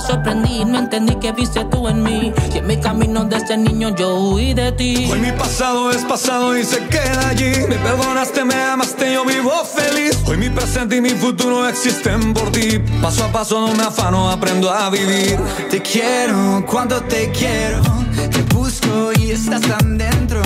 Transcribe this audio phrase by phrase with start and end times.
[0.00, 2.32] Me sorprendí, no entendí que viste tú en mí.
[2.54, 5.06] Y en mi camino desde niño yo huí de ti.
[5.12, 7.52] Hoy mi pasado es pasado y se queda allí.
[7.68, 10.18] Me perdonaste, me amaste, yo vivo feliz.
[10.26, 12.78] Hoy mi presente y mi futuro existen por ti.
[13.02, 15.38] Paso a paso no me afano, aprendo a vivir.
[15.70, 17.82] Te quiero, cuando te quiero.
[18.30, 20.40] Te busco y estás tan dentro.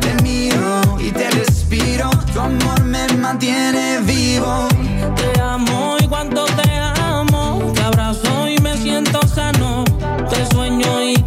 [0.00, 2.10] Te miro y te respiro.
[2.32, 4.68] Tu amor me mantiene vivo.
[5.16, 6.69] Te amo y cuando te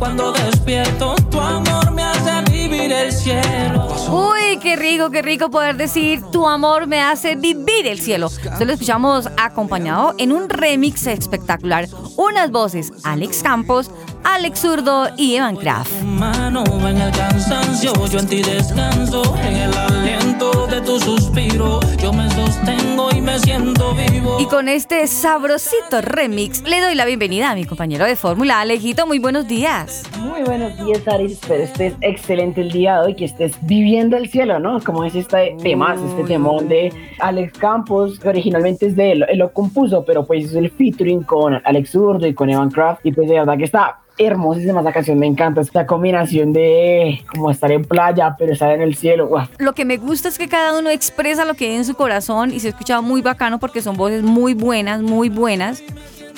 [0.04, 3.88] cuando despierto, tu amor me hace vivir el cielo.
[4.12, 8.28] Uy, qué rico, qué rico poder decir tu amor me hace vivir el cielo.
[8.28, 11.88] Se lo escuchamos acompañado en un remix espectacular.
[12.18, 13.92] Unas voces, Alex Campos,
[14.24, 15.92] Alex Zurdo y Evan Kraft.
[16.04, 22.14] Mano en el cansancio, yo en ti descanso, en el aliento de tu suspiro, yo
[22.14, 24.38] me sostengo y me siento vivo.
[24.40, 29.06] Y con este sabrosito remix le doy la bienvenida a mi compañero de fórmula, Alejito.
[29.06, 30.04] Muy buenos días.
[30.20, 31.34] Muy buenos días, Aris.
[31.34, 34.80] Espero estés excelente el día de hoy, que estés viviendo el cielo, ¿no?
[34.82, 39.40] Como es este tema, este temón de Alex Campos, que originalmente es de él, él
[39.40, 43.12] lo compuso, pero pues es el featuring con Alex Zurdo y con Evan Kraft, y
[43.12, 47.72] pues de verdad que está hermosísima esa canción, me encanta esta combinación de como estar
[47.72, 49.30] en playa, pero estar en el cielo.
[49.58, 52.52] Lo que me gusta es que cada uno expresa lo que hay en su corazón
[52.54, 55.84] y se escucha muy bacano porque son voces muy buenas, muy buenas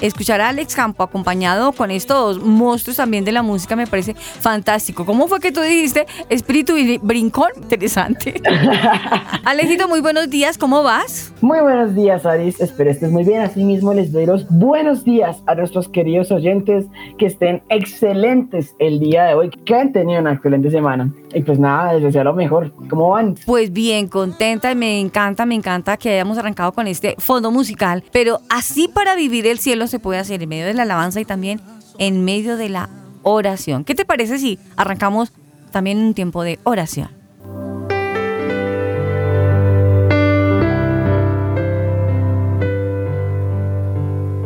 [0.01, 5.06] escuchar a Alex Campo acompañado con estos monstruos también de la música me parece fantástico.
[5.06, 7.50] ¿Cómo fue que tú dijiste espíritu y brincón?
[7.56, 8.41] Interesante.
[9.45, 11.34] Alejito, muy buenos días, ¿cómo vas?
[11.41, 12.59] Muy buenos días, Aris.
[12.59, 13.41] Espero estés muy bien.
[13.41, 16.85] Asimismo, les doy los buenos días a nuestros queridos oyentes
[17.17, 21.11] que estén excelentes el día de hoy, que han tenido una excelente semana.
[21.34, 22.72] Y pues nada, les deseo lo mejor.
[22.89, 23.35] ¿Cómo van?
[23.45, 28.03] Pues bien, contenta y me encanta, me encanta que hayamos arrancado con este fondo musical,
[28.11, 31.25] pero así para vivir el cielo se puede hacer en medio de la alabanza y
[31.25, 31.62] también
[31.97, 32.90] en medio de la
[33.23, 33.84] oración.
[33.84, 35.31] ¿Qué te parece si arrancamos
[35.72, 37.14] también un tiempo de oración?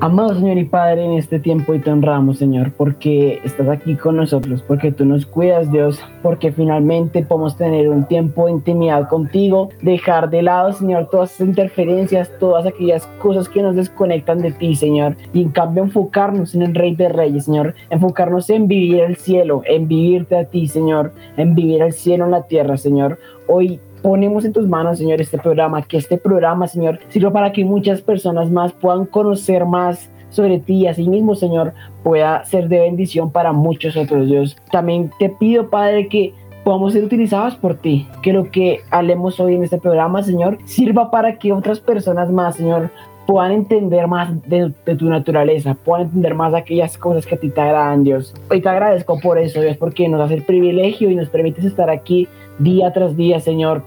[0.01, 4.15] Amado Señor y Padre, en este tiempo y te honramos, Señor, porque estás aquí con
[4.15, 9.71] nosotros, porque tú nos cuidas, Dios, porque finalmente podemos tener un tiempo de intimidad contigo,
[9.81, 14.73] dejar de lado, Señor, todas esas interferencias, todas aquellas cosas que nos desconectan de ti,
[14.73, 19.17] Señor, y en cambio enfocarnos en el Rey de Reyes, Señor, enfocarnos en vivir el
[19.17, 23.19] cielo, en vivirte a ti, Señor, en vivir el cielo en la tierra, Señor.
[23.47, 27.65] Hoy ponemos en tus manos, Señor, este programa, que este programa, Señor, sirva para que
[27.65, 31.73] muchas personas más puedan conocer más sobre ti y así mismo, Señor,
[32.03, 34.57] pueda ser de bendición para muchos otros, Dios.
[34.71, 39.55] También te pido, Padre, que podamos ser utilizados por ti, que lo que hablemos hoy
[39.55, 42.91] en este programa, Señor, sirva para que otras personas más, Señor,
[43.25, 47.61] puedan entender más de, tu naturaleza, puedan entender más aquellas cosas que a ti te
[47.61, 48.33] agradan, Dios.
[48.49, 51.91] Hoy te agradezco por eso, Dios, porque nos hace el privilegio y nos permites estar
[51.91, 52.27] aquí
[52.59, 53.83] día tras día, Señor,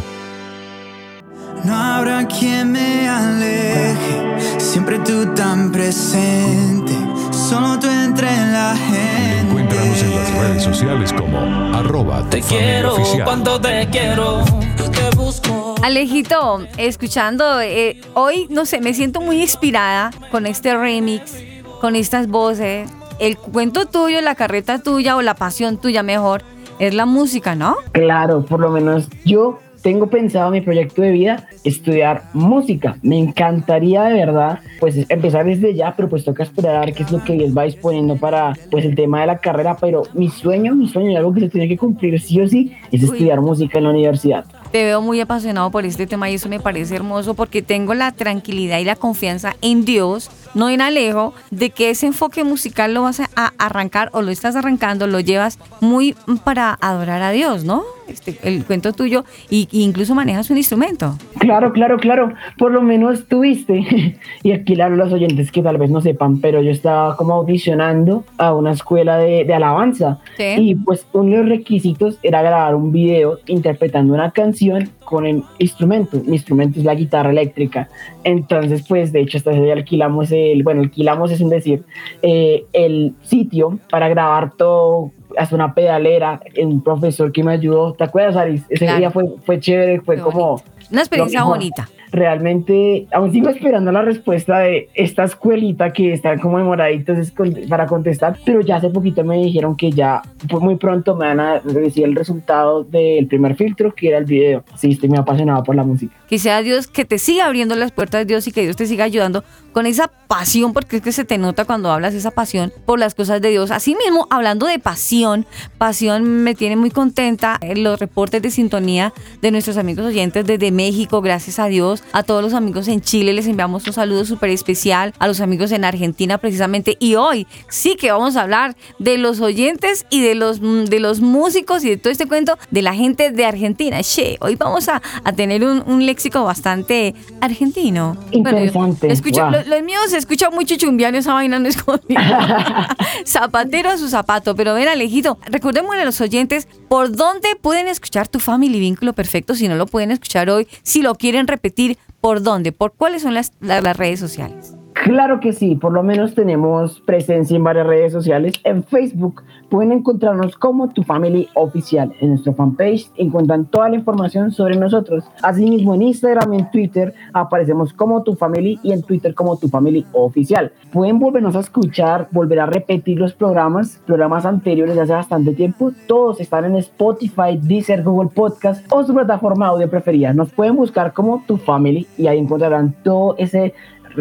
[1.63, 6.93] No habrá quien me aleje, siempre tú tan presente,
[7.31, 9.41] solo tú entre la gente.
[9.41, 11.37] Encuéntranos en las redes sociales como
[11.75, 13.25] arroba Te quiero oficial.
[13.25, 14.45] cuando te quiero.
[14.77, 15.58] Te busco.
[15.81, 21.41] Alejito, escuchando, eh, hoy, no sé, me siento muy inspirada con este remix,
[21.79, 22.89] con estas voces.
[23.19, 26.43] El cuento tuyo, la carreta tuya o la pasión tuya mejor,
[26.79, 27.77] es la música, ¿no?
[27.93, 32.97] Claro, por lo menos yo tengo pensado mi proyecto de vida estudiar música.
[33.01, 37.03] Me encantaría de verdad pues empezar desde ya, pero pues toca esperar a ver qué
[37.03, 40.29] es lo que Dios va disponiendo para pues el tema de la carrera, pero mi
[40.29, 43.09] sueño, mi sueño y algo que se tiene que cumplir sí o sí es Uy.
[43.09, 44.45] estudiar música en la universidad.
[44.71, 48.11] Te veo muy apasionado por este tema y eso me parece hermoso porque tengo la
[48.11, 53.03] tranquilidad y la confianza en Dios, no en Alejo, de que ese enfoque musical lo
[53.03, 57.83] vas a arrancar o lo estás arrancando, lo llevas muy para adorar a Dios, ¿no?
[58.09, 61.15] Este, el cuento tuyo y, y incluso manejas un instrumento.
[61.37, 62.33] Claro, claro, claro.
[62.57, 64.17] Por lo menos tuviste.
[64.43, 68.23] y aquí a los oyentes que tal vez no sepan, pero yo estaba como audicionando
[68.37, 70.19] a una escuela de, de alabanza.
[70.37, 70.55] Sí.
[70.57, 75.43] Y pues uno de los requisitos era grabar un video interpretando una canción con el
[75.57, 76.21] instrumento.
[76.25, 77.89] Mi instrumento es la guitarra eléctrica.
[78.23, 81.83] Entonces, pues de hecho, hasta día alquilamos el, bueno, alquilamos es un decir,
[82.21, 87.93] eh, el sitio para grabar todo hasta una pedalera, un profesor que me ayudó.
[87.93, 88.63] ¿Te acuerdas, Aris?
[88.69, 88.99] Ese Claro.
[88.99, 90.47] día fue, fue chévere, fue Qué como...
[90.57, 90.63] bonito.
[90.91, 91.87] Una experiencia bonita.
[92.11, 97.31] Realmente, aún sigo esperando la respuesta de esta escuelita que están como demoraditos
[97.69, 101.39] para contestar, pero ya hace poquito me dijeron que ya pues, muy pronto me van
[101.39, 104.63] a decir el resultado del primer filtro, que era el video.
[104.75, 106.15] Sí, estoy muy apasionado por la música.
[106.29, 109.05] Que sea Dios que te siga abriendo las puertas, Dios, y que Dios te siga
[109.05, 112.99] ayudando con esa pasión, porque es que se te nota cuando hablas esa pasión por
[112.99, 113.71] las cosas de Dios.
[113.71, 115.45] Así mismo, hablando de pasión,
[115.77, 121.21] pasión me tiene muy contenta los reportes de sintonía de nuestros amigos oyentes desde México,
[121.21, 122.03] gracias a Dios.
[122.11, 125.71] A todos los amigos en Chile les enviamos un saludo súper especial, a los amigos
[125.71, 126.97] en Argentina precisamente.
[126.99, 131.21] Y hoy sí que vamos a hablar de los oyentes y de los, de los
[131.21, 134.01] músicos y de todo este cuento de la gente de Argentina.
[134.03, 138.15] Che, hoy vamos a, a tener un, un léxico bastante argentino.
[138.33, 139.51] Bueno, Interesante, yo escucho, wow.
[139.51, 142.19] lo, lo mío se escucha muy chuchumbiano, esa vaina no es conmigo.
[143.25, 144.53] Zapatero a su zapato.
[144.55, 149.55] Pero ven, Alejito, recordémosle a los oyentes por dónde pueden escuchar tu Family Vínculo Perfecto
[149.55, 152.71] si no lo pueden escuchar hoy, si lo quieren repetir, ¿por dónde?
[152.73, 154.73] ¿Por cuáles son las, la- las redes sociales?
[155.03, 158.55] Claro que sí, por lo menos tenemos presencia en varias redes sociales.
[158.65, 162.11] En Facebook pueden encontrarnos como Tu Family Oficial.
[162.19, 165.23] En nuestro fanpage encuentran toda la información sobre nosotros.
[165.41, 169.69] Asimismo, en Instagram y en Twitter aparecemos como Tu Family y en Twitter como Tu
[169.69, 170.73] Family Oficial.
[170.91, 175.93] Pueden volvernos a escuchar, volver a repetir los programas, programas anteriores de hace bastante tiempo.
[176.07, 180.33] Todos están en Spotify, Deezer, Google Podcast o su plataforma audio preferida.
[180.33, 183.73] Nos pueden buscar como Tu Family y ahí encontrarán todo ese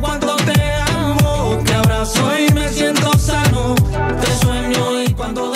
[0.00, 3.74] Cuando te amo, te abrazo y me siento sano.
[4.20, 5.52] Te sueño y cuando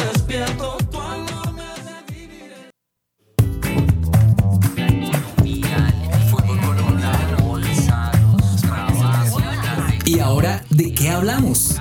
[10.74, 11.76] de qué hablamos?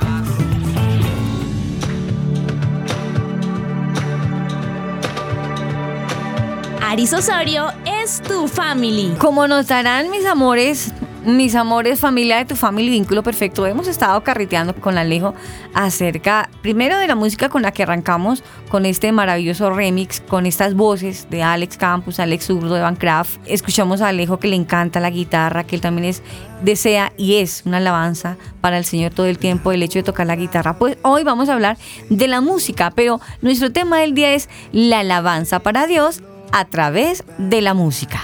[6.82, 7.70] Aris Osorio
[8.04, 9.16] es tu family.
[9.18, 10.92] Como notarán mis amores,
[11.26, 15.34] mis amores, familia de tu family vínculo perfecto, hemos estado carreteando con Alejo
[15.74, 20.74] acerca primero de la música con la que arrancamos con este maravilloso remix, con estas
[20.74, 23.40] voces de Alex Campos, Alex Zurdo de Van Craft.
[23.46, 26.22] Escuchamos a Alejo que le encanta la guitarra, que él también es
[26.62, 30.28] desea y es una alabanza para el Señor todo el tiempo el hecho de tocar
[30.28, 30.78] la guitarra.
[30.78, 31.78] Pues hoy vamos a hablar
[32.10, 37.24] de la música, pero nuestro tema del día es la alabanza para Dios a través
[37.38, 38.22] de la música.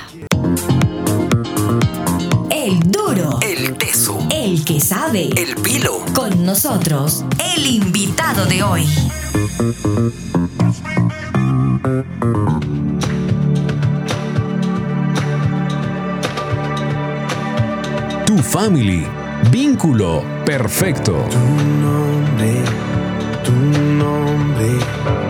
[2.70, 3.40] El duro.
[3.42, 4.20] El teso.
[4.30, 5.32] El que sabe.
[5.36, 6.06] El pilo.
[6.14, 8.86] Con nosotros, el invitado de hoy.
[18.28, 19.04] Tu family.
[19.50, 21.26] Vínculo perfecto.
[21.32, 21.40] Tu
[21.82, 22.54] nombre,
[23.44, 25.29] tu nombre, tu nombre.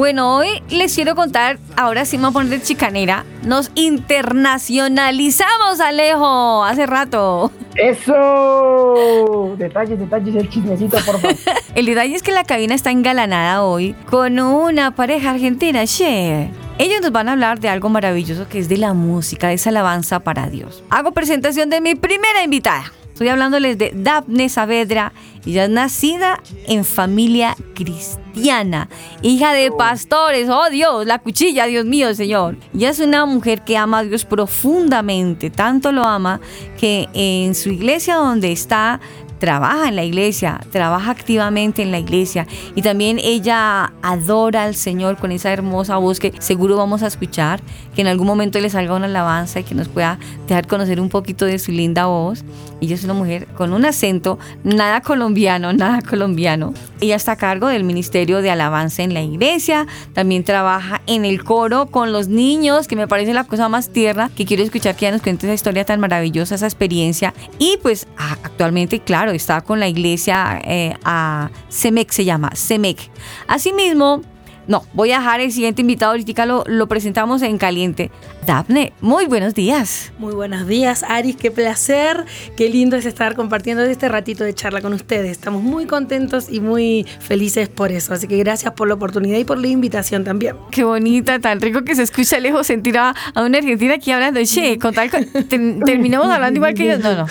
[0.00, 5.78] Bueno, hoy les quiero contar, ahora sí me voy a poner de chicanera, nos internacionalizamos,
[5.78, 7.52] Alejo, hace rato.
[7.76, 9.54] ¡Eso!
[9.58, 11.36] Detalles, detalles, el chismecito, por favor.
[11.74, 16.50] El detalle es que la cabina está engalanada hoy con una pareja argentina, che.
[16.78, 19.68] Ellos nos van a hablar de algo maravilloso que es de la música, de esa
[19.68, 20.82] alabanza para Dios.
[20.88, 22.90] Hago presentación de mi primera invitada.
[23.20, 25.12] Estoy hablándoles de Daphne Saavedra.
[25.44, 28.88] Ella es nacida en familia cristiana,
[29.20, 30.48] hija de pastores.
[30.48, 32.56] Oh Dios, la cuchilla, Dios mío, Señor.
[32.72, 35.50] Ella es una mujer que ama a Dios profundamente.
[35.50, 36.40] Tanto lo ama
[36.78, 39.02] que en su iglesia donde está
[39.40, 45.16] trabaja en la iglesia, trabaja activamente en la iglesia y también ella adora al Señor
[45.16, 47.60] con esa hermosa voz que seguro vamos a escuchar,
[47.94, 51.08] que en algún momento le salga una alabanza y que nos pueda dejar conocer un
[51.08, 52.44] poquito de su linda voz.
[52.80, 56.74] Ella es una mujer con un acento nada colombiano, nada colombiano.
[57.00, 61.42] Ella está a cargo del Ministerio de Alabanza en la iglesia, también trabaja en el
[61.44, 65.06] coro con los niños, que me parece la cosa más tierna, que quiero escuchar que
[65.06, 67.32] ella nos cuente esa historia tan maravillosa, esa experiencia.
[67.58, 73.10] Y pues actualmente, claro, está con la iglesia eh, a CEMEC, se llama CEMEC.
[73.46, 74.22] Asimismo,
[74.66, 78.10] no, voy a dejar el siguiente invitado, ahorita lo presentamos en caliente.
[78.54, 80.10] Daphne, muy buenos días.
[80.18, 82.24] Muy buenos días, Aris, qué placer,
[82.56, 85.30] qué lindo es estar compartiendo este ratito de charla con ustedes.
[85.30, 89.44] Estamos muy contentos y muy felices por eso, así que gracias por la oportunidad y
[89.44, 90.56] por la invitación también.
[90.72, 94.40] Qué bonita, tan rico que se escucha lejos sentir a, a una argentina aquí hablando.
[94.44, 97.04] Che, con tal, con- ten- terminamos hablando igual que ellos.
[97.04, 97.26] No, no.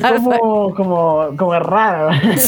[0.18, 2.08] Como, como, como raro.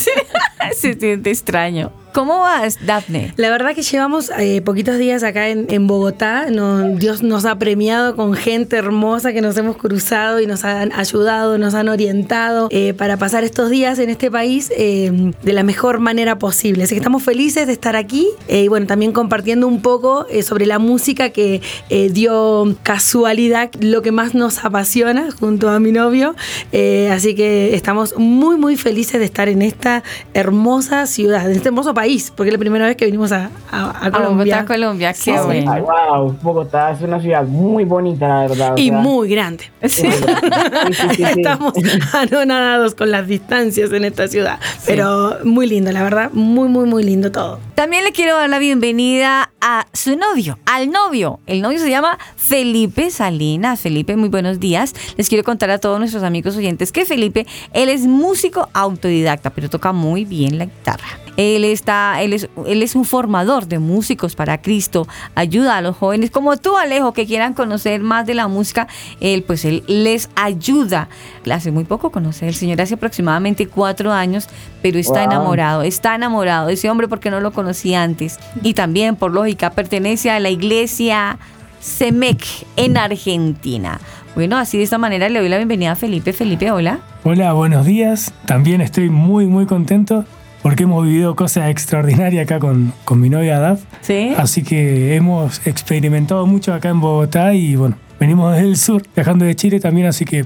[0.72, 1.92] Se siente extraño.
[2.12, 3.32] ¿Cómo vas, Daphne?
[3.36, 6.46] La verdad que llevamos eh, poquitos días acá en, en Bogotá.
[6.50, 10.92] No- Dios nos ha premiado con gente hermosa que nos hemos cruzado y nos han
[10.92, 15.62] ayudado, nos han orientado eh, para pasar estos días en este país eh, de la
[15.64, 16.84] mejor manera posible.
[16.84, 20.42] Así que estamos felices de estar aquí eh, y bueno, también compartiendo un poco eh,
[20.42, 25.90] sobre la música que eh, dio casualidad lo que más nos apasiona junto a mi
[25.90, 26.34] novio.
[26.72, 30.04] Eh, así que estamos muy, muy felices de estar en esta
[30.34, 33.90] hermosa ciudad, en este hermoso país, porque es la primera vez que vinimos a, a-
[33.90, 34.56] a A Colombia.
[34.56, 35.12] Bogotá, Colombia.
[35.12, 35.72] Qué Sí, bueno.
[35.72, 38.74] Ay, wow, Bogotá es una ciudad muy bonita, la verdad.
[38.74, 39.64] o Y sea, muy grande.
[39.82, 39.88] Sí.
[39.88, 41.22] sí, sí, sí, sí.
[41.40, 41.74] Estamos
[42.12, 44.60] anonadados con las distancias en esta ciudad.
[44.86, 46.30] Pero muy lindo, la verdad.
[46.32, 47.58] Muy, muy, muy lindo todo.
[47.74, 51.40] También le quiero dar la bienvenida a su novio, al novio.
[51.46, 53.80] El novio se llama Felipe Salinas.
[53.80, 54.94] Felipe, muy buenos días.
[55.16, 59.68] Les quiero contar a todos nuestros amigos oyentes que Felipe, él es músico autodidacta, pero
[59.68, 61.06] toca muy bien la guitarra.
[61.36, 65.80] Él está está, él es, él es un formador de músicos para Cristo, ayuda a
[65.80, 68.88] los jóvenes como tú, Alejo, que quieran conocer más de la música,
[69.20, 71.08] él pues él les ayuda.
[71.50, 74.48] Hace muy poco conocí al Señor, hace aproximadamente cuatro años,
[74.82, 75.30] pero está Wow.
[75.30, 78.38] enamorado, está enamorado de ese hombre porque no lo conocía antes.
[78.62, 81.38] Y también, por lógica, pertenece a la iglesia
[81.80, 82.42] Semec
[82.76, 84.00] en Argentina.
[84.34, 86.32] Bueno, así de esta manera le doy la bienvenida a Felipe.
[86.32, 87.00] Felipe, hola.
[87.24, 88.32] Hola, buenos días.
[88.46, 90.24] También estoy muy, muy contento
[90.62, 93.82] porque hemos vivido cosas extraordinarias acá con, con mi novia Daf.
[94.02, 94.34] Sí.
[94.36, 99.44] Así que hemos experimentado mucho acá en Bogotá y bueno, venimos desde el sur, viajando
[99.44, 100.44] de Chile también, así que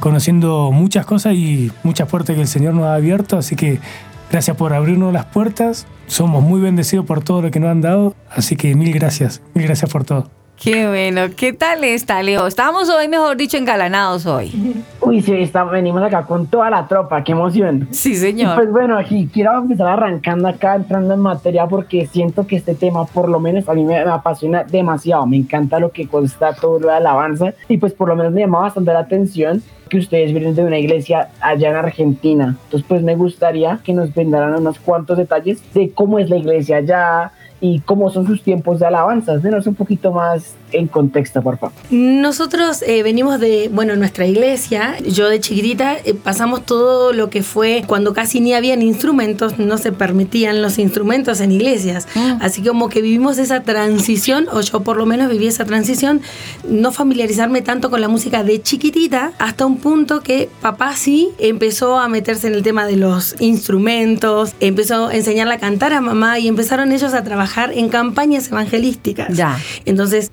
[0.00, 3.36] conociendo muchas cosas y muchas puertas que el Señor nos ha abierto.
[3.36, 3.80] Así que
[4.30, 5.86] gracias por abrirnos las puertas.
[6.06, 8.14] Somos muy bendecidos por todo lo que nos han dado.
[8.30, 10.30] Así que mil gracias, mil gracias por todo.
[10.60, 12.46] Qué bueno, ¿qué tal está, Leo?
[12.48, 14.82] Estamos hoy, mejor dicho, engalanados hoy.
[15.00, 17.86] Uy, sí, está- venimos acá con toda la tropa, qué emoción.
[17.92, 18.56] Sí, Y señor.
[18.56, 23.04] pues bueno, aquí quiero empezar arrancando acá, entrando en materia, porque siento que este tema,
[23.06, 25.26] por lo menos a mí me, me apasiona demasiado.
[25.26, 28.40] Me encanta lo que consta todo lo de alabanza, y pues por lo menos me
[28.40, 32.56] llama bastante la atención que ustedes vienen de una iglesia allá en Argentina.
[32.64, 36.78] Entonces, pues me gustaría que nos brindaran unos cuantos detalles de cómo es la iglesia
[36.78, 39.36] allá y cómo son sus tiempos de alabanza.
[39.38, 41.74] Denos un poquito más en contexto, por favor.
[41.90, 44.96] Nosotros eh, venimos de, bueno, nuestra iglesia.
[45.06, 49.78] Yo de chiquitita eh, pasamos todo lo que fue cuando casi ni habían instrumentos, no
[49.78, 52.06] se permitían los instrumentos en iglesias.
[52.40, 56.20] Así que como que vivimos esa transición, o yo por lo menos viví esa transición,
[56.68, 61.98] no familiarizarme tanto con la música de chiquitita, hasta un punto que papá sí empezó
[61.98, 66.38] a meterse en el tema de los instrumentos, empezó a enseñarle a cantar a mamá
[66.38, 69.36] y empezaron ellos a trabajar en campañas evangelísticas.
[69.36, 69.58] Ya.
[69.84, 70.30] Entonces,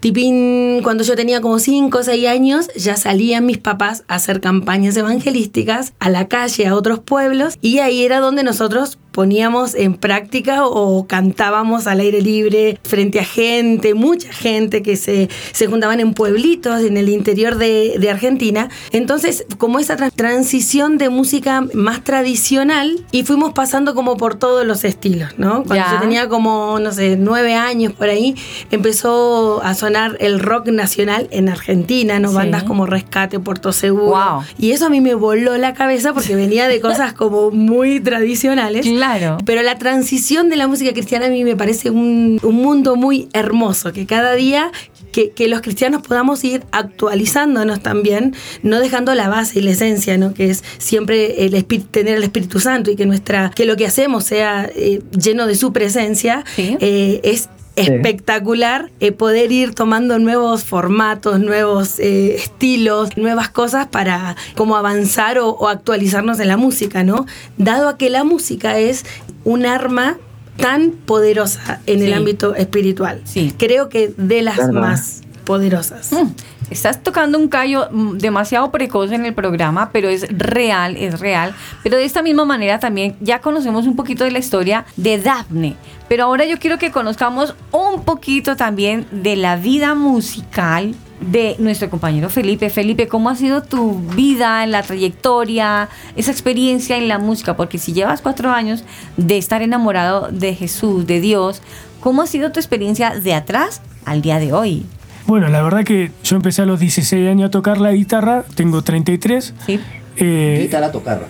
[0.83, 4.95] cuando yo tenía como 5 o 6 años, ya salían mis papás a hacer campañas
[4.97, 10.67] evangelísticas a la calle, a otros pueblos, y ahí era donde nosotros poníamos en práctica
[10.67, 16.13] o cantábamos al aire libre frente a gente, mucha gente que se, se juntaban en
[16.13, 18.67] pueblitos en el interior de, de Argentina.
[18.91, 24.65] Entonces, como esa tra- transición de música más tradicional y fuimos pasando como por todos
[24.65, 25.63] los estilos, ¿no?
[25.63, 28.35] Cuando yo tenía como, no sé, nueve años por ahí,
[28.69, 32.29] empezó a sonar el rock nacional en Argentina, ¿no?
[32.29, 32.35] Sí.
[32.35, 34.07] Bandas como Rescate, Puerto Seguro.
[34.07, 34.43] Wow.
[34.59, 38.85] Y eso a mí me voló la cabeza porque venía de cosas como muy tradicionales.
[38.85, 39.04] Claro.
[39.45, 43.29] Pero la transición de la música cristiana a mí me parece un, un mundo muy
[43.33, 44.71] hermoso, que cada día
[45.11, 50.17] que, que los cristianos podamos ir actualizándonos también, no dejando la base y la esencia,
[50.17, 50.33] ¿no?
[50.33, 54.23] que es siempre el tener el Espíritu Santo y que, nuestra, que lo que hacemos
[54.25, 56.77] sea eh, lleno de su presencia, Sí.
[56.79, 64.35] eh, es espectacular eh, poder ir tomando nuevos formatos, nuevos eh, estilos, nuevas cosas para
[64.55, 67.25] como avanzar o, o actualizarnos en la música, ¿no?
[67.57, 69.05] Dado a que la música es
[69.43, 70.17] un arma
[70.57, 72.05] tan poderosa en Sí.
[72.05, 73.21] el ámbito espiritual.
[73.25, 73.53] Sí.
[73.57, 76.11] Creo que de las más poderosas.
[76.13, 76.27] Mm,
[76.69, 81.53] Estás tocando un callo mm, demasiado precoz en el programa, pero es real, es real.
[81.83, 85.75] Pero de esta misma manera también ya conocemos un poquito de la historia de Daphne.
[86.07, 91.89] Pero ahora yo quiero que conozcamos un poquito también de la vida musical de nuestro
[91.89, 92.69] compañero Felipe.
[92.69, 97.55] Felipe, ¿cómo ha sido tu vida en la trayectoria, esa experiencia en la música?
[97.55, 98.83] Porque si llevas cuatro años
[99.17, 101.61] de estar enamorado de Jesús, de Dios,
[101.99, 104.85] ¿cómo ha sido tu experiencia de atrás al día de hoy?
[105.27, 108.83] Bueno, la verdad que yo empecé a los 16 años a tocar la guitarra, tengo
[108.83, 109.53] 33.
[109.65, 109.79] Sí.
[110.17, 111.25] Eh, Guitarra tocarra.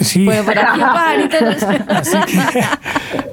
[0.00, 0.72] sí, Bueno, para
[1.88, 2.64] así que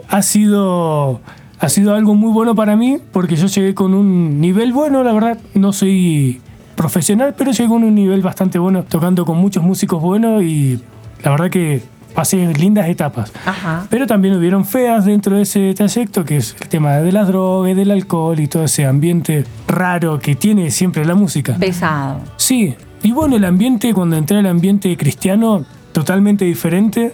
[0.07, 1.21] ha sido,
[1.59, 5.13] ha sido algo muy bueno para mí porque yo llegué con un nivel bueno, la
[5.13, 6.41] verdad, no soy
[6.75, 10.79] profesional, pero llegué con un nivel bastante bueno, tocando con muchos músicos buenos y
[11.23, 11.81] la verdad que
[12.13, 13.31] pasé lindas etapas.
[13.45, 13.87] Ajá.
[13.89, 17.75] Pero también hubieron feas dentro de ese trayecto, que es el tema de las drogas,
[17.75, 21.55] del alcohol y todo ese ambiente raro que tiene siempre la música.
[21.57, 22.21] Pesado.
[22.37, 27.13] Sí, y bueno, el ambiente, cuando entré al ambiente cristiano, totalmente diferente,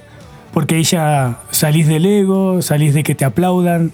[0.53, 3.91] porque ahí ya salís del ego, salís de que te aplaudan,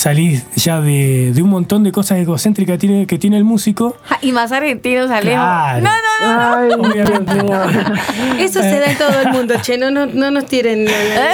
[0.00, 3.96] salís ya de, de un montón de cosas egocéntricas que tiene, que tiene el músico.
[4.04, 5.36] Ja, Y más argentinos, Alejo.
[5.36, 5.80] Claro.
[5.82, 6.56] No, no, no.
[6.56, 6.92] Ay.
[6.94, 7.10] Dios
[7.44, 7.60] mío.
[8.38, 10.86] Eso se da en todo el mundo, che, no, no, no nos tiren.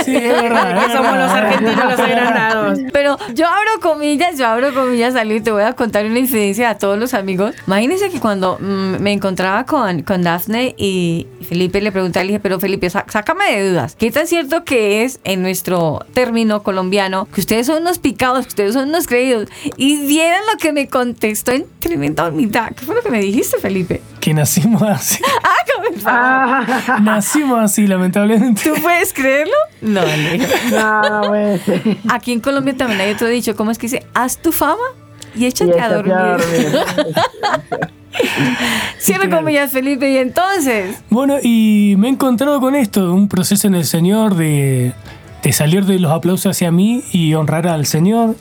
[0.04, 2.78] Sí, es verdad, es que somos los argentinos los agrandados.
[2.92, 6.78] Pero yo abro comillas, yo abro comillas, Ali, te voy a contar una incidencia a
[6.78, 7.54] todos los amigos.
[7.66, 12.40] Imagínense que cuando mm, me encontraba con, con Daphne y Felipe le pregunté, le dije,
[12.40, 13.96] pero Felipe, sá- sácame de dudas.
[13.98, 18.72] ¿Qué tan cierto que es en nuestro término colombiano que ustedes son unos picados, ustedes
[18.72, 19.48] son unos creídos?
[19.76, 22.72] Y vieron lo que me contestó en tremenda humildad.
[22.74, 24.00] ¿Qué fue lo que me dijiste, Felipe?
[24.20, 25.22] Que nacimos así.
[25.42, 25.88] Ah, ¿cómo?
[26.06, 28.62] Ah, Nacimos así, lamentablemente.
[28.64, 29.52] ¿Tú puedes creerlo?
[29.82, 30.00] No,
[30.70, 31.60] no, pues.
[32.08, 34.06] Aquí en Colombia también hay otro dicho, ¿cómo es que dice?
[34.14, 34.82] Haz tu fama
[35.34, 36.16] y Y échate a échate a dormir.
[36.16, 37.90] dormir.
[38.98, 40.10] Cierre comillas, Felipe.
[40.10, 44.92] Y entonces, Bueno, y me he encontrado con esto, un proceso en el Señor de,
[45.42, 48.36] de salir de los aplausos hacia mí y honrar al Señor.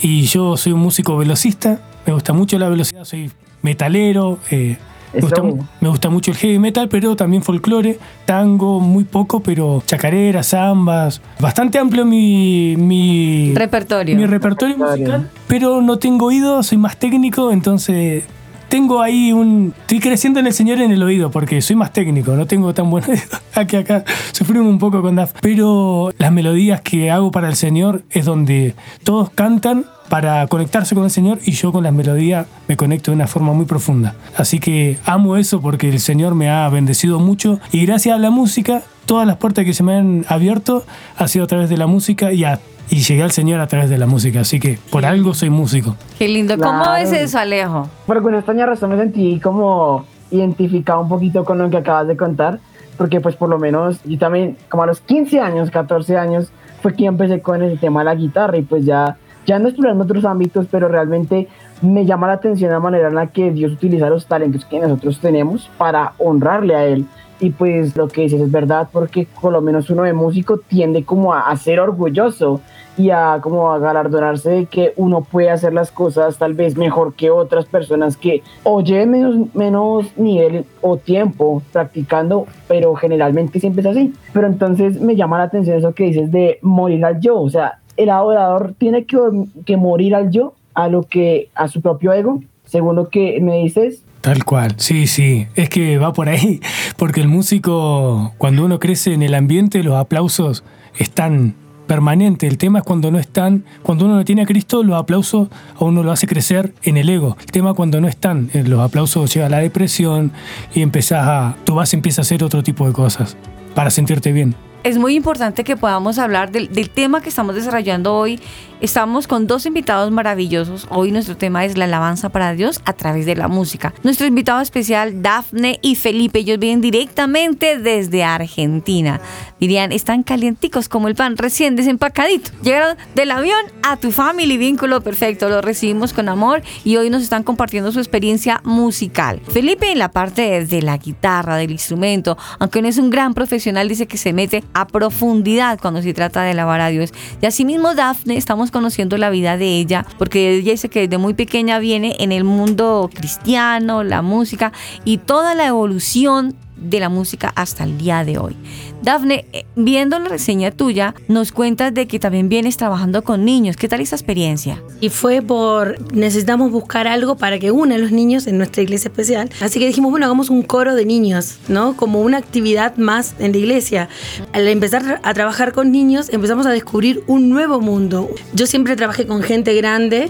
[0.00, 3.30] Y yo soy un músico velocista, me gusta mucho la velocidad, soy
[3.62, 4.76] metalero, eh,
[5.12, 5.68] me, gusta, Eso.
[5.80, 11.20] me gusta mucho el heavy metal, pero también folclore, tango, muy poco, pero chacareras, zambas,
[11.40, 14.16] bastante amplio mi, mi, repertorio.
[14.16, 18.24] mi repertorio musical, pero no tengo oído, soy más técnico, entonces
[18.68, 19.74] tengo ahí un...
[19.80, 22.90] Estoy creciendo en el Señor en el oído, porque soy más técnico, no tengo tan
[22.90, 23.22] buen oído.
[23.54, 25.32] Aquí, acá, sufrimos un poco con DAF.
[25.40, 31.04] Pero las melodías que hago para el Señor es donde todos cantan para conectarse con
[31.04, 34.14] el Señor y yo con las melodías me conecto de una forma muy profunda.
[34.36, 38.30] Así que amo eso porque el Señor me ha bendecido mucho y gracias a la
[38.30, 40.84] música, todas las puertas que se me han abierto
[41.16, 42.58] ha sido a través de la música y, a-
[42.90, 44.40] y llegué al Señor a través de la música.
[44.40, 45.96] Así que por algo soy músico.
[46.18, 46.56] Qué lindo.
[46.58, 46.96] ¿Cómo Claro.
[46.96, 47.88] es eso, Alejo?
[48.06, 52.16] Por alguna extraña razón me sentí como identificado un poquito con lo que acabas de
[52.16, 52.60] contar,
[52.96, 56.50] porque pues por lo menos yo también, como a los 15 años, 14 años,
[56.82, 60.04] fue que empecé con ese tema de la guitarra y pues ya, ya ando explorando
[60.04, 61.48] otros ámbitos, pero realmente
[61.80, 65.18] me llama la atención la manera en la que Dios utiliza los talentos que nosotros
[65.20, 67.06] tenemos para honrarle a Él.
[67.40, 71.04] Y pues lo que dices es verdad, porque por lo menos uno de músico tiende
[71.04, 72.60] como a, a ser orgulloso
[72.98, 77.14] y a como a galardonarse de que uno puede hacer las cosas tal vez mejor
[77.14, 83.82] que otras personas que o lleven menos, menos nivel o tiempo practicando, pero generalmente siempre
[83.82, 84.12] es así.
[84.32, 87.78] Pero entonces me llama la atención eso que dices de morir al yo, o sea,
[87.96, 89.16] el adorador tiene que,
[89.64, 93.58] que morir al yo, a lo que, a su propio ego, según lo que me
[93.58, 96.60] dices, Tal cual, sí, sí, es que va por ahí,
[96.96, 100.64] porque el músico, cuando uno crece en el ambiente, los aplausos
[100.98, 101.54] están
[101.88, 102.48] permanentes.
[102.48, 105.84] El tema es cuando no están, cuando uno no tiene a Cristo, los aplausos a
[105.84, 107.36] uno lo hace crecer en el ego.
[107.40, 110.30] El tema cuando no están, eh, los aplausos llega a la depresión
[110.72, 113.36] y empezás a, tu base empieza a hacer otro tipo de cosas
[113.74, 114.67] para sentirte bien.
[114.88, 118.40] Es muy importante que podamos hablar del, tema que estamos desarrollando hoy.
[118.80, 120.86] Estamos con dos invitados maravillosos.
[120.88, 123.92] Hoy nuestro tema es la alabanza para Dios a través de la música.
[124.02, 129.20] Nuestro invitado especial, Dafne y Felipe, ellos vienen directamente desde Argentina.
[129.60, 132.52] Dirían, están calienticos como el pan, recién desempacadito.
[132.62, 135.50] Llegaron del avión a tu family, vínculo perfecto.
[135.50, 139.42] Lo recibimos con amor y hoy nos están compartiendo su experiencia musical.
[139.52, 143.34] Felipe en la parte de, de la guitarra, del instrumento, aunque no es un gran
[143.34, 147.12] profesional, dice que se mete a profundidad cuando se trata de alabar a Dios.
[147.40, 151.34] Y asimismo Dafne, estamos conociendo la vida de ella, porque ella dice que desde muy
[151.34, 154.72] pequeña viene en el mundo cristiano, la música
[155.04, 158.56] y toda la evolución de la música hasta el día de hoy.
[159.02, 163.76] Dafne, eh, viendo la reseña tuya, nos cuentas de que también vienes trabajando con niños.
[163.76, 164.82] ¿Qué tal esa experiencia?
[165.00, 169.50] Y fue por necesitamos buscar algo para que una los niños en nuestra iglesia especial.
[169.60, 171.96] Así que dijimos, bueno, hagamos un coro de niños, ¿no?
[171.96, 174.08] Como una actividad más en la iglesia.
[174.52, 178.28] Al empezar a trabajar con niños, empezamos a descubrir un nuevo mundo.
[178.54, 180.28] Yo siempre trabajé con gente grande.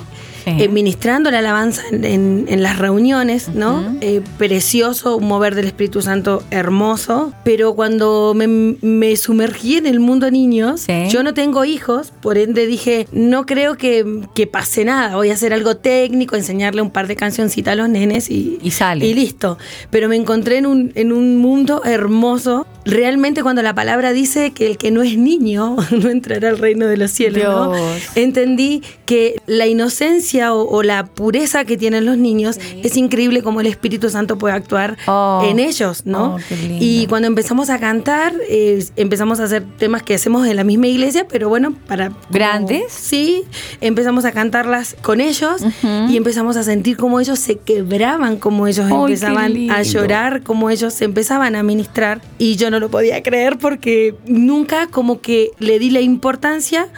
[0.58, 3.96] Eh, ministrando la alabanza en, en- en las reuniones, ¿no?
[4.00, 10.00] Eh, precioso, un mover del Espíritu Santo hermoso, pero cuando me, me sumergí en el
[10.00, 15.16] mundo niños, yo no tengo hijos, por ende dije, no creo que, que pase nada,
[15.16, 18.70] voy a hacer algo técnico, enseñarle un par de cancioncitas a los nenes y, y
[18.70, 19.06] sale.
[19.06, 19.58] Y listo.
[19.90, 22.66] Pero me encontré en un, en un mundo hermoso.
[22.84, 26.86] Realmente cuando la palabra dice que el que no es niño no entrará al reino
[26.86, 27.72] de los cielos, ¿no?
[28.14, 33.60] Entendí que la inocencia o, o la pureza que tienen los niños es increíble como
[33.60, 34.96] el Espíritu Santo puede actuar
[35.44, 36.34] en ellos, ¿no?
[36.36, 36.38] Oh,
[36.80, 40.86] y cuando empezamos a cantar, eh, empezamos a hacer temas que hacemos en la misma
[40.86, 42.08] iglesia, pero bueno, para...
[42.10, 42.92] como- ¿Grandes?
[42.92, 43.42] Sí,
[43.80, 45.62] empezamos a cantarlas con ellos
[46.08, 50.94] y empezamos a sentir cómo ellos se quebraban, cómo ellos empezaban a llorar, cómo ellos
[50.94, 52.20] se empezaban a ministrar.
[52.38, 56.88] Y yo no lo podía creer porque nunca como que le di la importancia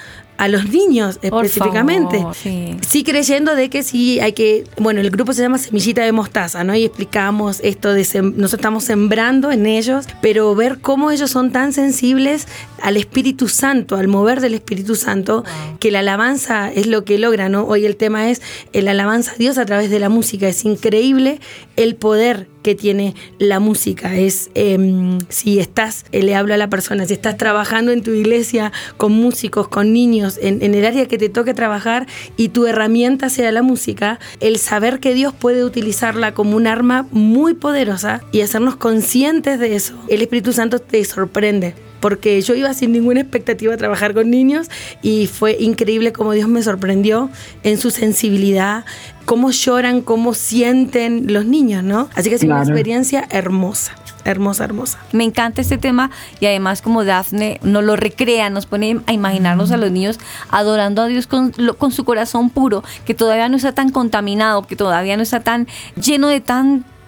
[0.40, 2.16] a los niños Por específicamente.
[2.16, 2.74] favor, sí.
[2.80, 6.64] Sí creyendo de que sí hay que, bueno, el grupo se llama Semillita de Mostaza,
[6.64, 6.74] ¿no?
[6.74, 11.52] Y explicamos esto de, sem- nosotros estamos sembrando en ellos, pero ver cómo ellos son
[11.52, 12.48] tan sensibles
[12.82, 15.44] al Espíritu Santo, al mover del Espíritu Santo,
[15.78, 17.64] que la alabanza es lo que logra, ¿no?
[17.64, 18.40] Hoy el tema es
[18.72, 20.48] el alabanza a Dios a través de la música.
[20.48, 21.38] Es increíble
[21.76, 24.16] el poder que tiene la música.
[24.16, 28.12] Es em, si estás, eh, le hablo a la persona, si estás trabajando en tu
[28.12, 32.66] iglesia con músicos, con niños, en, en el área que te toque trabajar y tu
[32.66, 38.22] herramienta sea la música, el saber que Dios puede utilizarla como un arma muy poderosa
[38.32, 43.20] y hacernos conscientes de eso, el Espíritu Santo te sorprende porque yo iba sin ninguna
[43.20, 44.68] expectativa a trabajar con niños
[45.02, 47.30] y fue increíble cómo Dios me sorprendió
[47.62, 48.84] en su sensibilidad,
[49.26, 52.08] cómo lloran, cómo sienten los niños, ¿no?
[52.14, 52.70] Así que es una Claro.
[52.70, 53.92] experiencia hermosa,
[54.24, 54.98] hermosa, hermosa.
[55.12, 56.10] Me encanta este tema
[56.40, 60.18] y además como Dafne nos lo recrea, nos pone a imaginarnos a los niños
[60.50, 64.66] adorando a Dios con, lo- con su corazón puro, que todavía no está tan contaminado,
[64.66, 65.66] que todavía no está tan
[66.02, 66.40] lleno de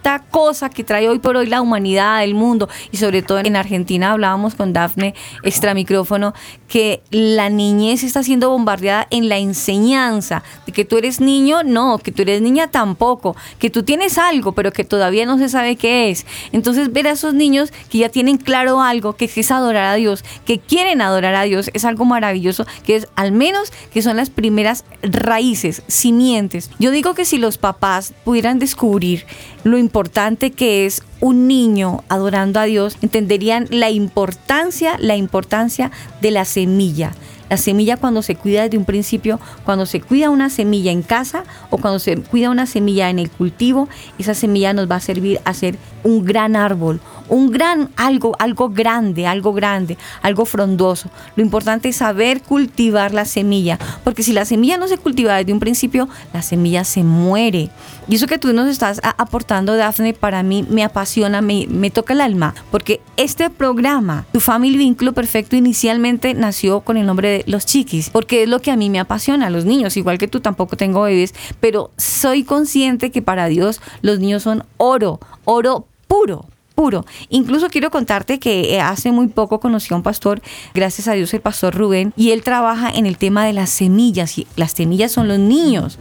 [0.02, 3.56] tanta cosa que trae hoy por hoy la humanidad, el mundo y sobre todo en
[3.56, 6.34] Argentina hablábamos con Dafne extra micrófono
[6.68, 11.98] que la niñez está siendo bombardeada en la enseñanza de que tú eres niño, no,
[11.98, 15.76] que tú eres niña tampoco, que tú tienes algo pero que todavía no se sabe
[15.76, 16.26] qué es.
[16.50, 20.24] Entonces ver a esos niños que ya tienen claro algo, que es adorar a Dios,
[20.44, 24.30] que quieren adorar a Dios, es algo maravilloso, que es al menos que son las
[24.30, 26.70] primeras raíces, simientes.
[26.78, 29.26] Yo digo que si los papás pudieran descubrir
[29.64, 36.30] lo importante que es un niño adorando a Dios, entenderían la importancia, la importancia de
[36.30, 37.12] la semilla.
[37.48, 41.44] La semilla cuando se cuida desde un principio, cuando se cuida una semilla en casa
[41.68, 45.38] o cuando se cuida una semilla en el cultivo, esa semilla nos va a servir
[45.44, 51.10] a ser un gran árbol, un gran algo, algo grande, algo grande, algo frondoso.
[51.36, 55.52] Lo importante es saber cultivar la semilla, porque si la semilla no se cultiva desde
[55.52, 57.70] un principio, la semilla se muere.
[58.08, 62.12] Y eso que tú nos estás aportando, Dafne, para mí me apasiona, me, me toca
[62.12, 67.44] el alma, porque este programa, Tu Family Vínculo Perfecto, inicialmente nació con el nombre de
[67.46, 70.40] Los Chiquis, porque es lo que a mí me apasiona, los niños, igual que tú
[70.40, 76.44] tampoco tengo bebés, pero soy consciente que para Dios los niños son oro, oro puro
[76.74, 77.04] puro.
[77.28, 80.40] Incluso quiero contarte que eh, hace muy poco conocí a un pastor,
[80.72, 84.38] gracias a Dios el pastor Rubén, y él trabaja en el tema de las semillas,
[84.38, 85.98] y las semillas son los niños.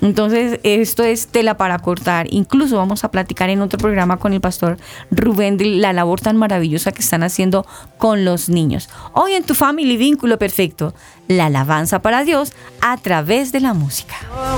[0.00, 2.26] Entonces, esto es tela para cortar.
[2.30, 4.76] Incluso vamos a platicar en otro programa con el pastor
[5.10, 8.88] Rubén de la labor tan maravillosa que están haciendo con los niños.
[9.12, 10.94] Hoy en tu Family Vínculo Perfecto,
[11.28, 14.16] la alabanza para Dios a través de la música.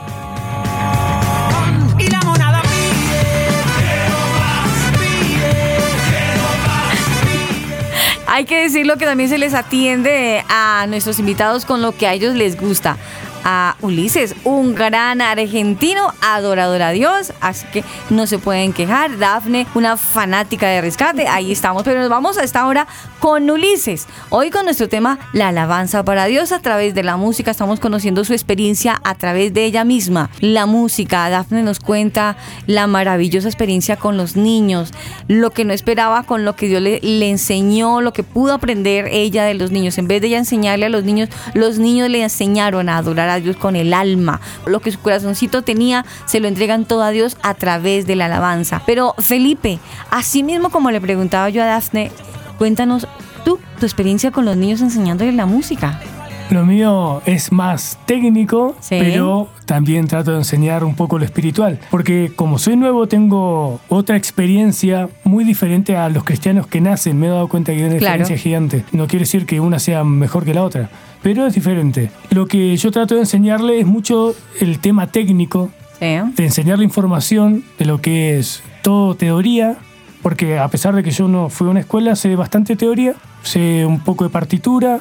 [8.35, 12.13] Hay que decirlo que también se les atiende a nuestros invitados con lo que a
[12.13, 12.97] ellos les gusta.
[13.43, 19.17] A Ulises, un gran argentino, adorador a Dios, así que no se pueden quejar.
[19.17, 22.87] Dafne, una fanática de rescate, ahí estamos, pero nos vamos a esta hora
[23.19, 24.07] con Ulises.
[24.29, 27.51] Hoy con nuestro tema, la alabanza para Dios a través de la música.
[27.51, 30.29] Estamos conociendo su experiencia a través de ella misma.
[30.39, 34.91] La música, Dafne nos cuenta la maravillosa experiencia con los niños,
[35.27, 39.45] lo que no esperaba con lo que Dios le, enseñó, lo que pudo aprender ella
[39.45, 39.97] de los niños.
[39.97, 43.32] En vez de ella enseñarle a los niños, los niños le enseñaron a adorar a
[43.39, 44.41] Dios con el alma.
[44.65, 48.25] Lo que su corazoncito tenía, se lo entregan todo a Dios a través de la
[48.25, 48.81] alabanza.
[48.85, 52.11] Pero Felipe, así mismo como le preguntaba yo a Dafne,
[52.57, 53.07] cuéntanos
[53.43, 55.99] tú tu experiencia con los niños enseñándoles la música.
[56.49, 61.79] Lo mío es más técnico, pero también trato de enseñar un poco lo espiritual.
[61.89, 67.19] Porque como soy nuevo, tengo otra experiencia muy diferente a los cristianos que nacen.
[67.19, 68.13] Me he dado cuenta que hay una Claro.
[68.19, 68.83] diferencia gigante.
[68.91, 70.89] No quiere decir que una sea mejor que la otra,
[71.23, 72.11] pero es diferente.
[72.29, 77.63] Lo que yo trato de enseñarle es mucho el tema técnico, de enseñar la información
[77.79, 79.77] de lo que es todo teoría,
[80.21, 83.85] porque a pesar de que yo no fui a una escuela, sé bastante teoría, sé
[83.85, 84.99] un poco de partitura,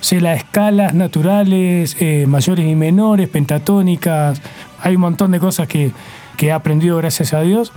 [0.00, 4.40] sé las escalas naturales, eh, mayores y menores, pentatónicas,
[4.82, 5.92] hay un montón de cosas que,
[6.36, 7.72] que he aprendido gracias a Dios.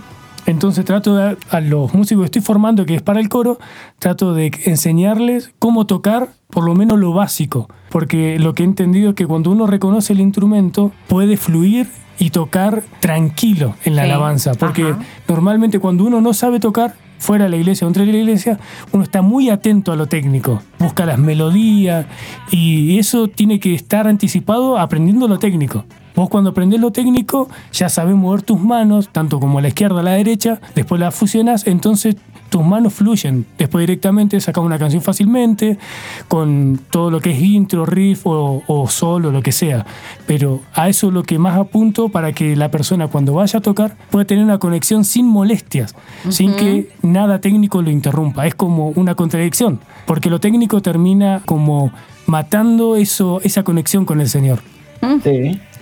[0.48, 3.60] Entonces trato de, a los músicos que estoy formando, que es para el coro,
[4.00, 7.70] trato de enseñarles cómo tocar por lo menos lo básico.
[7.90, 12.32] Porque lo que he entendido es que cuando uno reconoce el instrumento, puede fluir y
[12.32, 14.10] tocar tranquilo en la Sí.
[14.10, 14.54] alabanza.
[14.56, 15.00] Porque Ajá.
[15.28, 18.60] normalmente cuando uno no sabe tocar, fuera de la iglesia o dentro de la iglesia,
[18.92, 22.08] uno está muy atento a lo técnico, busca las melodías
[22.50, 25.86] y eso tiene que estar anticipado aprendiendo lo técnico.
[26.16, 30.02] Vos cuando aprendés lo técnico ya sabés mover tus manos, tanto como a la izquierda
[30.02, 32.16] a la derecha, después las fusionas, entonces
[32.52, 33.46] tus manos fluyen.
[33.58, 35.80] Después directamente sacas una canción fácilmente,
[36.28, 39.86] con todo lo que es intro, riff o, o solo, lo que sea.
[40.28, 43.62] Pero a eso es lo que más apunto para que la persona cuando vaya a
[43.62, 45.96] tocar pueda tener una conexión sin molestias,
[46.30, 48.46] sin que nada técnico lo interrumpa.
[48.46, 51.92] Es como una contradicción, porque lo técnico termina como
[52.28, 54.60] matando eso, esa conexión con el Señor.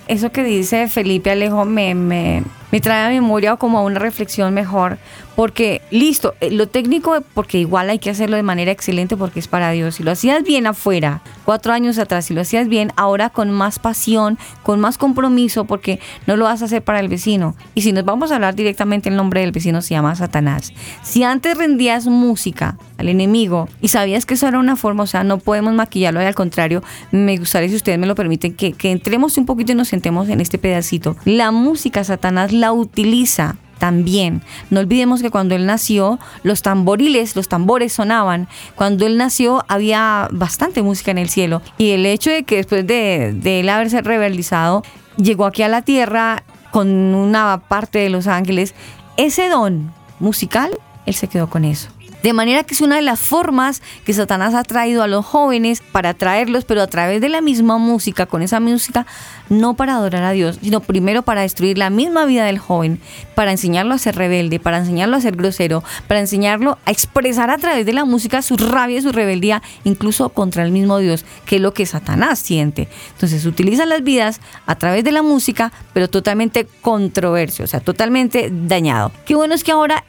[0.08, 4.54] Eso que dice Felipe Alejo me, me, me trae a memoria como a una reflexión
[4.54, 4.98] mejor,
[5.40, 9.48] porque listo, eh, lo técnico, porque igual hay que hacerlo de manera excelente porque es
[9.48, 9.96] para Dios.
[9.96, 13.80] Si lo hacías bien afuera, cuatro años atrás, si lo hacías bien, ahora con más
[13.80, 17.56] pasión, con más compromiso, porque no lo vas a hacer para el vecino.
[17.74, 20.74] Y si nos vamos a hablar directamente, el nombre del vecino se llama Satanás.
[21.04, 25.24] Si antes rendías música al enemigo y sabías que eso era una forma, o sea,
[25.24, 28.92] no podemos maquillarlo, y al contrario, me gustaría, si ustedes me lo permiten, que, que
[28.92, 31.16] entremos un poquito y nos sentemos en este pedacito.
[31.24, 34.42] La música Satanás la utiliza también.
[34.70, 38.48] No olvidemos que cuando él nació, los tamboriles, los tambores sonaban.
[38.76, 41.62] Cuando él nació, había bastante música en el cielo.
[41.78, 44.84] Y el hecho de que después de, de él haberse rebelizado,
[45.18, 48.76] llegó aquí a la tierra con una parte de los ángeles,
[49.18, 50.72] ese don musical,
[51.06, 51.90] él se quedó con eso.
[52.24, 55.82] De manera que es una de las formas que Satanás ha traído a los jóvenes
[55.92, 59.06] para atraerlos, pero a través de la misma música, con esa música,
[59.48, 63.00] no para adorar a Dios, sino primero para destruir la misma vida del joven,
[63.36, 67.58] para enseñarlo a ser rebelde, para enseñarlo a ser grosero, para enseñarlo a expresar a
[67.58, 71.56] través de la música su rabia y su rebeldía, incluso contra el mismo Dios, que
[71.56, 72.90] es lo que Satanás siente.
[73.14, 78.50] Entonces utiliza las vidas a través de la música, pero totalmente controversio, o sea, totalmente
[78.52, 79.12] dañado.
[79.26, 80.04] Qué bueno es que ahora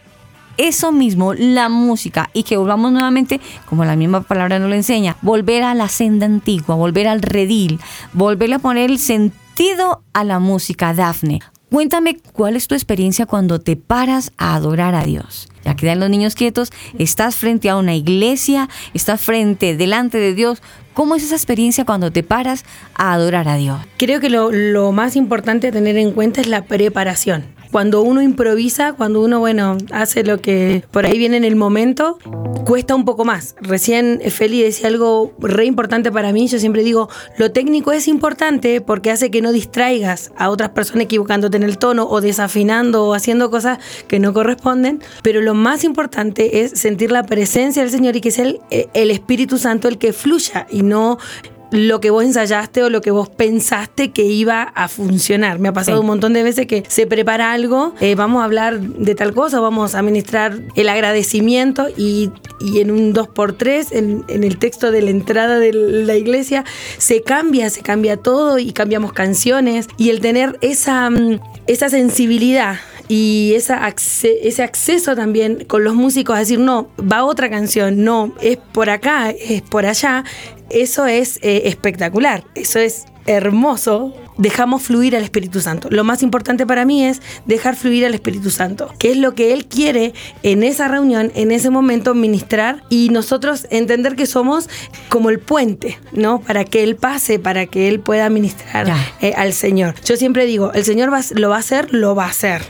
[0.60, 5.16] eso mismo, la música, y que volvamos nuevamente, como la misma palabra nos lo enseña,
[5.22, 7.80] volver a la senda antigua, volver al redil,
[8.12, 11.40] volverle a poner el sentido a la música, Dafne.
[11.70, 15.48] Cuéntame cuál es tu experiencia cuando te paras a adorar a Dios.
[15.64, 20.62] Ya quedan los niños quietos, estás frente a una iglesia, estás frente, delante de Dios.
[20.94, 22.64] ¿Cómo es esa experiencia cuando te paras
[22.96, 23.78] a adorar a Dios?
[23.98, 27.59] Creo que lo, lo más importante a tener en cuenta es la preparación.
[27.70, 32.18] Cuando uno improvisa, cuando uno, bueno, hace lo que por ahí viene en el momento,
[32.64, 33.54] cuesta un poco más.
[33.60, 36.48] Recién Feli decía algo re importante para mí.
[36.48, 41.04] Yo siempre digo, lo técnico es importante porque hace que no distraigas a otras personas
[41.04, 43.78] equivocándote en el tono o desafinando o haciendo cosas
[44.08, 45.00] que no corresponden.
[45.22, 49.10] Pero lo más importante es sentir la presencia del Señor y que sea el, el
[49.10, 51.18] Espíritu Santo el que fluya y no
[51.72, 55.58] lo que vos ensayaste o lo que vos pensaste que iba a funcionar.
[55.58, 56.00] Me ha pasado Sí.
[56.00, 59.60] un montón de veces que se prepara algo, eh, vamos a hablar de tal cosa,
[59.60, 62.30] vamos a ministrar el agradecimiento y,
[62.60, 66.64] y en un 2x3, en, en el texto de la entrada de la iglesia,
[66.98, 72.76] se cambia, se cambia todo y cambiamos canciones y el tener esa, mm, esa sensibilidad
[73.08, 78.04] y esa acce- ese acceso también con los músicos a decir, no, va otra canción,
[78.04, 80.24] no, es por acá, es por allá,
[80.70, 84.14] eso es eh, espectacular, eso es hermoso.
[84.38, 85.88] Dejamos fluir al Espíritu Santo.
[85.90, 89.52] Lo más importante para mí es dejar fluir al Espíritu Santo, que es lo que
[89.52, 94.70] Él quiere en esa reunión, en ese momento, ministrar y nosotros entender que somos
[95.10, 96.40] como el puente, ¿no?
[96.40, 98.86] Para que Él pase, para que Él pueda ministrar
[99.20, 99.94] eh, al Señor.
[100.06, 102.62] Yo siempre digo, el Señor va- lo va a hacer, lo va a hacer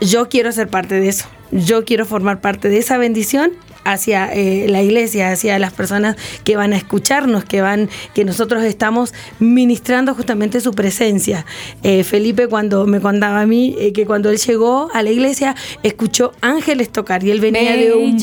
[0.00, 1.26] yo quiero ser parte de eso.
[1.52, 3.52] Yo quiero formar parte de esa bendición
[3.84, 8.62] hacia eh, la iglesia, hacia las personas que van a escucharnos, que van, que nosotros
[8.64, 11.44] estamos ministrando justamente su presencia.
[11.82, 15.54] Eh, Felipe cuando me contaba a mí eh, que cuando él llegó a la iglesia
[15.82, 18.16] escuchó ángeles tocar y él venía de un,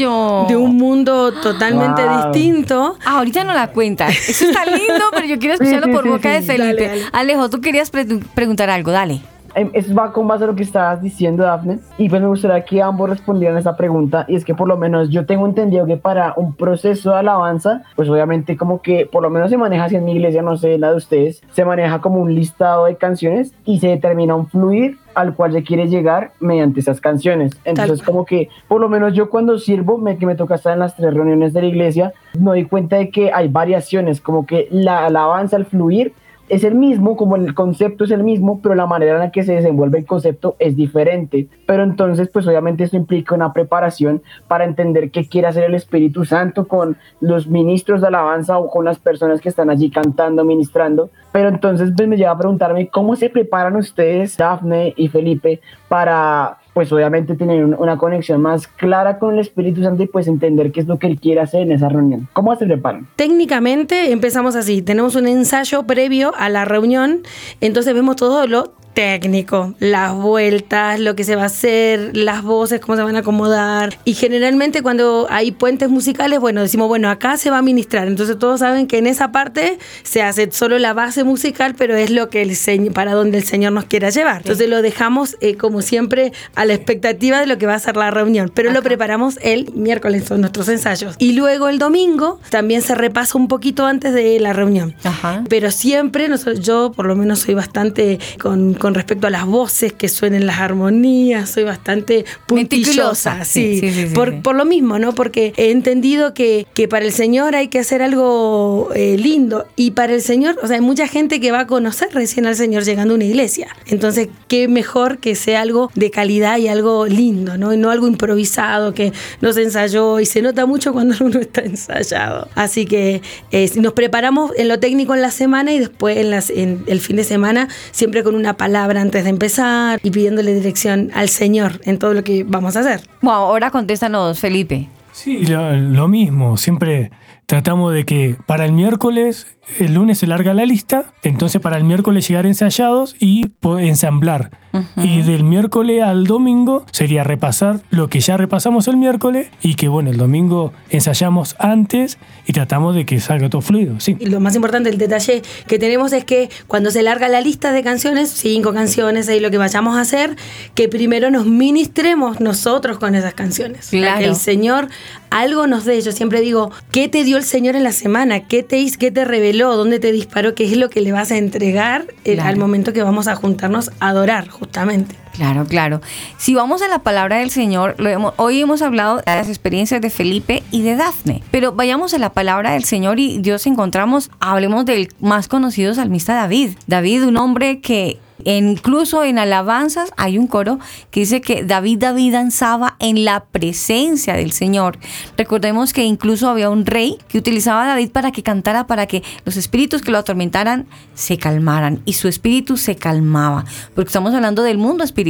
[0.48, 2.32] de un mundo totalmente Wow.
[2.32, 2.98] distinto.
[3.06, 4.16] Ah, ahorita no la cuentas.
[4.30, 6.88] Eso está lindo, pero yo quiero escucharlo por boca de Felipe.
[6.88, 7.06] Dale, dale.
[7.12, 9.22] Alejo, tú querías pre- preguntar algo, dale.
[9.56, 11.80] Em, Eso va con base a lo que estabas diciendo, Dafne.
[11.98, 14.26] Y pues me gustaría que ambos respondieran esa pregunta.
[14.28, 17.84] Y es que por lo menos yo tengo entendido que para un proceso de alabanza,
[17.96, 20.78] pues obviamente como que por lo menos se maneja así en mi iglesia, no sé,
[20.78, 24.98] la de ustedes, se maneja como un listado de canciones y se determina un fluir
[25.16, 27.52] al cual se quiere llegar mediante esas canciones.
[27.66, 30.80] Entonces como que por lo menos yo cuando sirvo, me, que me toca estar en
[30.80, 34.68] las tres reuniones de la iglesia, me doy cuenta de que hay variaciones, como que
[34.72, 36.14] la alabanza, el fluir,
[36.50, 39.44] es el mismo, como el concepto es el mismo, pero la manera en la que
[39.44, 41.48] se desenvuelve el concepto es diferente.
[41.66, 46.26] Pero entonces, pues obviamente esto implica una preparación para entender qué quiere hacer el Espíritu
[46.26, 51.10] Santo con los ministros de alabanza o con las personas que están allí cantando, ministrando.
[51.32, 56.59] Pero entonces pues, me lleva a preguntarme cómo se preparan ustedes, Dafne y Felipe, para
[56.80, 60.72] pues obviamente tener un- una conexión más clara con el Espíritu Santo y pues entender
[60.72, 62.30] qué es lo que él quiere hacer en esa reunión.
[62.32, 63.06] ¿Cómo se preparan?
[63.18, 67.24] Técnicamente empezamos así, tenemos un ensayo previo a la reunión,
[67.60, 72.82] entonces vemos todo lo técnico, las vueltas, lo que se va a hacer, las voces,
[72.82, 73.98] cómo se van a acomodar.
[74.04, 78.10] Y generalmente cuando hay puentes musicales, bueno, decimos, bueno, acá se va a ministrar.
[78.10, 82.10] Entonces todos saben que en esa parte se hace solo la base musical, pero es
[82.10, 84.38] lo que el señor, para donde el Señor nos quiera llevar.
[84.42, 87.96] Entonces lo dejamos eh, como siempre a la expectativa de lo que va a ser
[87.96, 91.16] la reunión, pero lo preparamos el miércoles, son nuestros ensayos.
[91.20, 94.94] Y luego el domingo también se repasa un poquito antes de la reunión.
[95.06, 95.46] Ajá.
[95.48, 99.94] Pero siempre, nosotros- yo por lo menos soy bastante con, con respecto a las voces,
[99.94, 103.46] que suenen las armonías, soy bastante puntillosa.
[103.46, 105.14] Sí, sí, sí, sí, sí, por, por lo mismo, ¿no?
[105.14, 109.68] Porque he entendido que, que para el Señor hay que hacer algo eh, lindo.
[109.76, 112.56] Y para el Señor, o sea, hay mucha gente que va a conocer recién al
[112.56, 113.68] Señor llegando a una iglesia.
[113.88, 117.74] Entonces, qué mejor que sea algo de calidad y algo lindo, ¿no?
[117.74, 121.62] Y no algo improvisado que no se ensayó y se nota mucho cuando uno está
[121.62, 122.48] ensayado.
[122.56, 123.22] Así que
[123.52, 127.00] eh, nos preparamos en lo técnico en la semana y después en, las, en el
[127.02, 131.82] fin de semana, siempre con una palabra antes de empezar y pidiéndole dirección al Señor
[131.84, 133.02] en todo lo que vamos a hacer.
[133.22, 134.88] Bueno, ahora contéstanos, Felipe.
[135.12, 136.58] Sí, lo, lo mismo.
[136.58, 137.12] Siempre
[137.46, 139.48] tratamos de que para el miércoles,
[139.78, 144.52] el lunes se larga la lista, entonces para el miércoles llegar ensayados y ensamblar.
[144.98, 149.88] Y del miércoles al domingo sería repasar lo que ya repasamos el miércoles y que
[149.88, 154.00] bueno, el domingo ensayamos antes y tratamos de que salga todo fluido.
[154.00, 154.16] Sí.
[154.20, 157.72] Y lo más importante, el detalle que tenemos es que cuando se larga la lista
[157.72, 160.36] de canciones, cinco canciones, ahí lo que vayamos a hacer,
[160.76, 163.88] que primero nos ministremos nosotros con esas canciones.
[163.90, 164.20] Claro.
[164.20, 164.88] Que el Señor
[165.32, 166.00] algo nos dé.
[166.02, 168.42] Yo siempre digo, ¿qué te dio el Señor en la semana?
[168.42, 169.00] ¿Qué te hizo?
[169.00, 169.59] ¿Qué te reveló?
[169.68, 170.56] ¿Dónde te disparó?
[170.56, 172.50] ¿Qué es lo que le vas a entregar eh, Claro.
[172.50, 175.16] al momento que vamos a juntarnos a adorar, justamente?
[175.40, 176.02] Claro, claro.
[176.38, 180.02] Si vamos a la palabra del Señor, lo hemos- hoy hemos hablado de las experiencias
[180.02, 184.32] de Felipe y de Dafne, pero vayamos a la palabra del Señor y Dios encontramos,
[184.42, 186.72] hablemos del más conocido salmista David.
[186.88, 190.80] David, un hombre que incluso en alabanzas hay un coro
[191.12, 194.98] que dice que David, David danzaba en la presencia del Señor.
[195.36, 199.24] Recordemos que incluso había un rey que utilizaba a David para que cantara, para que
[199.44, 204.64] los espíritus que lo atormentaran se calmaran y su espíritu se calmaba, porque estamos hablando
[204.64, 205.29] del mundo espiritual.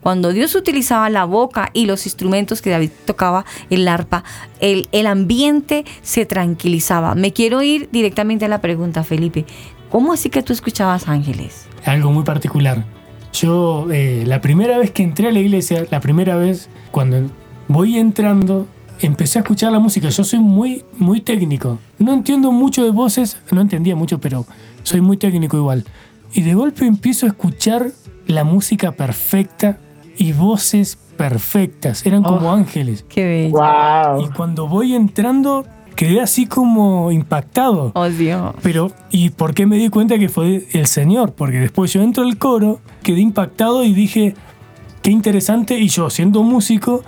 [0.00, 4.24] Cuando Dios utilizaba la boca y los instrumentos que David tocaba, el arpa,
[4.60, 7.14] el, el ambiente se tranquilizaba.
[7.14, 9.44] Me quiero ir directamente a la pregunta, Felipe.
[9.90, 11.68] ¿Cómo así que tú escuchabas ángeles?
[11.84, 12.84] algo muy particular.
[13.32, 17.30] Yo, eh, la primera vez que entré a la iglesia, la primera vez, cuando
[17.68, 18.66] voy entrando,
[19.00, 20.08] empecé a escuchar la música.
[20.10, 21.78] Yo soy muy, muy técnico.
[21.98, 24.46] No entiendo mucho de voces, no entendía mucho, pero
[24.82, 25.84] soy muy técnico igual.
[26.32, 27.88] Y de golpe empiezo a escuchar
[28.26, 29.78] la música perfecta
[30.16, 32.04] y voces perfectas.
[32.06, 32.52] Eran como Oh.
[32.52, 33.04] ángeles.
[33.08, 33.58] Qué bello.
[33.58, 34.24] ¡Wow!
[34.24, 35.66] Y cuando voy entrando,
[35.96, 37.92] quedé así como impactado.
[37.94, 38.54] Oh, Dios.
[38.62, 41.34] Pero, ¿y por qué me di cuenta que fue el Señor?
[41.34, 44.34] Porque después yo entro al coro, quedé impactado y dije,
[45.02, 45.78] qué interesante.
[45.78, 47.02] Y yo, siendo músico,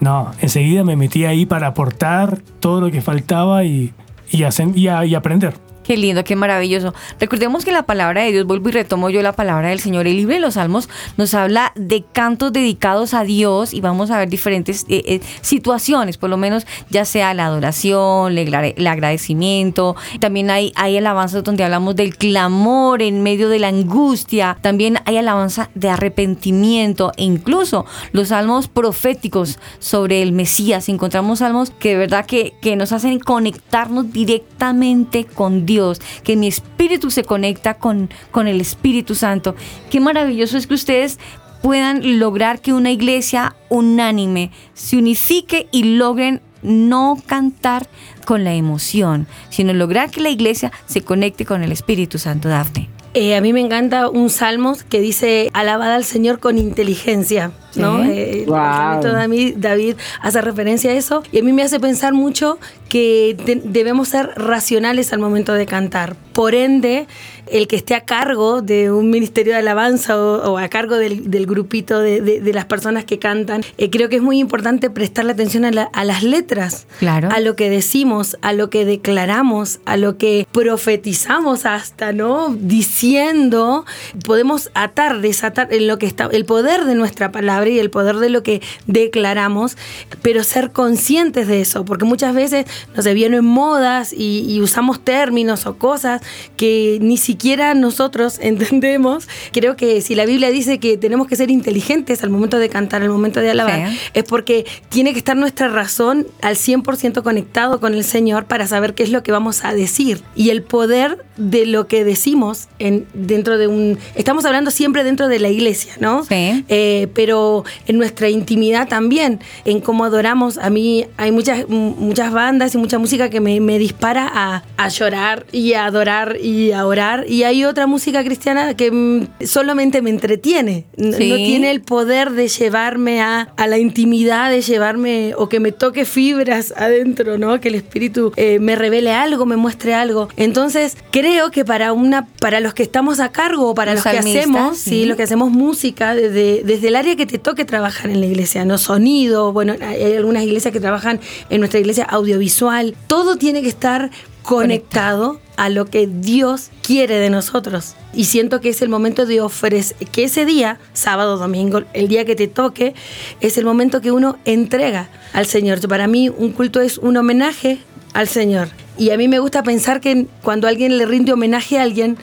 [0.00, 3.92] no, enseguida me metí ahí para aportar todo lo que faltaba y,
[4.30, 5.54] y, a- y aprender.
[5.84, 6.94] Qué lindo, qué maravilloso.
[7.20, 10.16] Recordemos que la palabra de Dios, vuelvo y retomo yo la palabra del Señor, el
[10.16, 14.30] libro de los Salmos nos habla de cantos dedicados a Dios y vamos a ver
[14.30, 19.94] diferentes eh, eh, situaciones, por lo menos ya sea la adoración, el, agra- el agradecimiento,
[20.20, 25.18] también hay, hay alabanzas donde hablamos del clamor en medio de la angustia, también hay
[25.18, 30.88] alabanza de arrepentimiento e incluso los salmos proféticos sobre el Mesías.
[30.88, 35.73] Encontramos salmos que de verdad que, que nos hacen conectarnos directamente con Dios,
[36.22, 39.54] que mi espíritu se conecta con, con el Espíritu Santo.
[39.90, 41.18] Qué maravilloso es que ustedes
[41.62, 47.86] puedan lograr que una iglesia unánime se unifique y logren no cantar
[48.26, 52.93] con la emoción, sino lograr que la iglesia se conecte con el Espíritu Santo, Dafne.
[53.16, 57.52] Eh, a mí me encanta un salmo que dice, alabada al Señor con inteligencia.
[57.76, 58.02] ¿no?
[58.04, 58.10] Sí.
[58.12, 59.02] Eh, Wow.
[59.02, 62.58] David, David hace referencia a eso y a mí me hace pensar mucho
[62.88, 66.14] que de- debemos ser racionales al momento de cantar.
[66.32, 67.06] Por ende,
[67.46, 71.30] el que esté a cargo de un ministerio de alabanza o, o a cargo del,
[71.30, 74.90] del grupito de, de- de las personas que cantan, eh, creo que es muy importante
[74.90, 77.28] prestarle atención a, la- a las letras, Claro.
[77.30, 82.54] a lo que decimos, a lo que declaramos, a lo que profetizamos hasta, ¿no?
[82.58, 83.84] Diciendo,
[84.24, 88.16] podemos atar, desatar en lo que está, el poder de nuestra palabra y el poder
[88.16, 89.76] de lo que declaramos,
[90.22, 92.66] pero ser conscientes de eso, porque muchas veces
[92.96, 96.22] nos vienen modas y, y usamos términos o cosas
[96.56, 97.33] que ni siquiera
[97.74, 99.28] nosotros entendemos.
[99.52, 103.02] Creo que si la Biblia dice que tenemos que ser inteligentes al momento de cantar,
[103.02, 103.98] al momento de alabar, Sí.
[104.14, 108.94] es porque tiene que estar nuestra razón al 100% conectado con el Señor para saber
[108.94, 110.22] qué es lo que vamos a decir.
[110.36, 113.98] Y el poder de lo que decimos en, dentro de un...
[114.14, 116.24] Estamos hablando siempre dentro de la iglesia, ¿no?
[116.24, 116.64] Sí.
[116.68, 120.58] Eh, pero en nuestra intimidad también, en cómo adoramos.
[120.58, 124.88] A mí hay muchas, muchas bandas y mucha música que me, me dispara a, a
[124.88, 127.24] llorar y a adorar y a orar.
[127.28, 130.86] Y hay otra música cristiana que mm, solamente me entretiene.
[130.96, 131.28] Sí.
[131.28, 135.72] No tiene el poder de llevarme a, a la intimidad, de llevarme o que me
[135.72, 137.60] toque fibras adentro, ¿no?
[137.60, 140.28] Que el espíritu eh, me revele algo, me muestre algo.
[140.36, 144.12] Entonces, creo que para una para los que estamos a cargo o para Los los,
[144.12, 144.90] que hacemos, sí.
[144.90, 148.26] sí, los que hacemos música desde, desde el área que te toque trabajar en la
[148.26, 151.20] iglesia, no sonido, bueno, hay algunas iglesias que trabajan
[151.50, 154.10] en nuestra iglesia audiovisual, todo tiene que estar
[154.42, 157.94] conectado a lo que Dios quiere de nosotros.
[158.12, 162.24] Y siento que es el momento de ofrecer, que ese día, sábado, domingo, el día
[162.24, 162.94] que te toque,
[163.40, 165.80] es el momento que uno entrega al Señor.
[165.88, 167.78] Para mí un culto es un homenaje
[168.14, 168.68] al Señor.
[168.96, 172.16] Y a mí me gusta pensar que cuando alguien le rinde homenaje a alguien,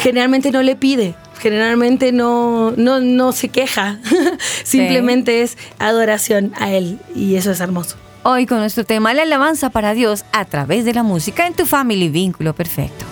[0.00, 3.98] generalmente no le pide, generalmente no, no, no se queja,
[4.64, 7.96] simplemente es adoración a Él y eso es hermoso.
[8.22, 11.66] Hoy con nuestro tema, la alabanza para Dios a través de la música en tu
[11.66, 13.11] family vínculo perfecto.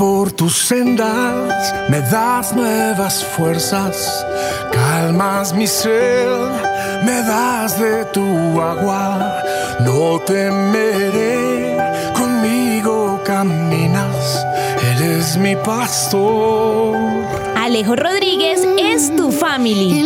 [0.00, 4.24] Por tus sendas, me das nuevas fuerzas,
[4.72, 6.48] calmas mi sed,
[7.04, 9.42] me das de tu agua,
[9.80, 11.76] no temeré,
[12.14, 14.42] conmigo caminas,
[14.96, 16.96] eres mi pastor.
[17.54, 20.00] Alejo Rodríguez es tu family.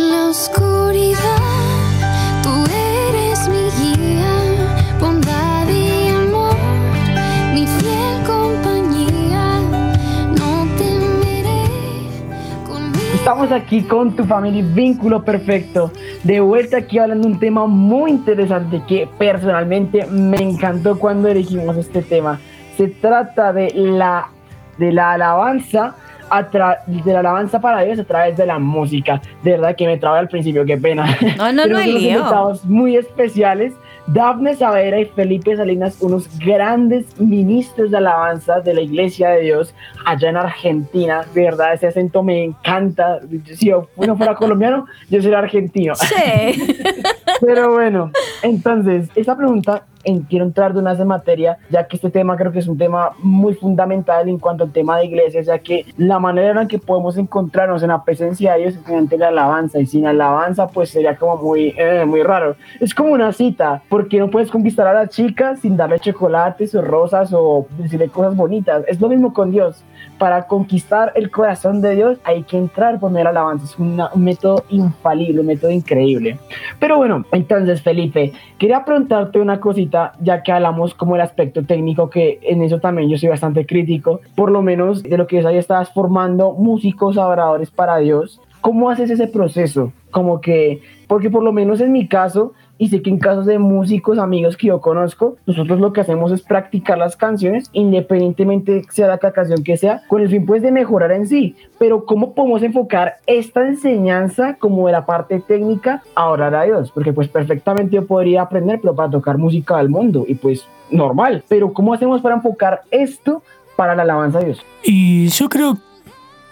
[13.35, 15.91] Estamos aquí con tu familia Vínculo Perfecto.
[16.23, 21.75] De vuelta aquí hablando de un tema muy interesante que personalmente me encantó cuando elegimos
[21.75, 22.39] este tema.
[22.77, 24.29] Se trata de la,
[24.77, 25.95] de la alabanza.
[26.29, 26.43] a
[26.87, 29.21] de la alabanza para Dios a través de la música.
[29.43, 31.05] De verdad que me trabé al principio, qué pena.
[31.37, 32.19] No, no, no Tenemos hay lío.
[32.19, 33.73] invitados muy especiales.
[34.07, 39.73] Dafne Savera y Felipe Salinas, unos grandes ministros de alabanza de la Iglesia de Dios
[40.05, 41.25] allá en Argentina.
[41.33, 43.19] De verdad, ese acento me encanta.
[43.55, 45.95] Si yo no fuera colombiano, yo sería argentino.
[45.95, 46.75] Sí.
[47.41, 48.11] Pero bueno,
[48.43, 52.37] entonces, esta pregunta en- quiero entrar de una vez en materia, ya que este tema
[52.37, 55.85] creo que es un tema muy fundamental en cuanto al tema de iglesias, ya que
[55.97, 59.79] la manera en que podemos encontrarnos en la presencia de Dios es mediante la alabanza,
[59.79, 62.55] y sin alabanza pues sería como muy, eh, muy raro.
[62.79, 66.81] Es como una cita, porque no puedes conquistar a la chica sin darle chocolates o
[66.81, 68.83] rosas o decirle cosas bonitas.
[68.87, 69.83] Es lo mismo con Dios.
[70.17, 73.65] Para conquistar el corazón de Dios hay que entrar la alabanza.
[73.65, 76.37] Es una- un método infalible, un método increíble.
[76.79, 82.09] Pero bueno, entonces Felipe, quería preguntarte una cosita, ya que hablamos como el aspecto técnico,
[82.09, 85.57] que en eso también yo soy bastante crítico, por lo menos de lo que ahí
[85.57, 88.39] estabas formando músicos adoradores para Dios.
[88.65, 89.93] ¿Cómo haces ese proceso?
[90.09, 93.59] Como que, porque por lo menos en mi caso, y sé que en casos de
[93.59, 99.05] músicos, amigos que yo conozco, nosotros lo que hacemos es practicar las canciones, independientemente sea
[99.05, 101.55] la canción que sea, con el fin pues de mejorar en sí.
[101.77, 106.89] Pero ¿cómo podemos enfocar esta enseñanza como de la parte técnica a orar a Dios?
[106.91, 111.43] Porque pues perfectamente yo podría aprender, pero para tocar música del mundo, y pues normal.
[111.47, 113.43] Pero ¿cómo hacemos para enfocar esto
[113.75, 114.65] para la alabanza a Dios?
[114.83, 115.77] Y yo creo,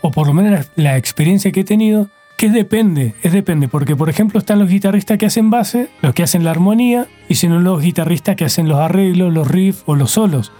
[0.03, 3.69] o por lo menos la, la experiencia que he tenido, que es depende, es depende,
[3.69, 7.35] porque por ejemplo están los guitarristas que hacen base, los que hacen la armonía, y
[7.35, 10.51] si no los guitarristas que hacen los arreglos, los riffs o los solos.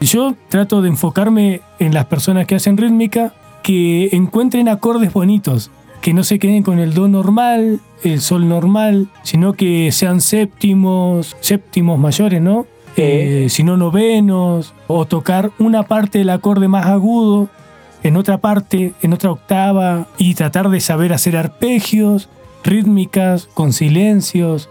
[0.00, 5.70] Yo trato de enfocarme en las personas que hacen rítmica, que encuentren acordes bonitos,
[6.00, 11.36] que no se queden con el do normal, el sol normal, sino que sean séptimos,
[11.38, 12.66] séptimos mayores, ¿no?
[12.96, 17.48] Eh, sino novenos, o tocar una parte del acorde más agudo
[18.02, 22.28] en otra parte, en otra octava, y tratar de saber hacer arpegios,
[22.64, 24.68] rítmicas, con silencios,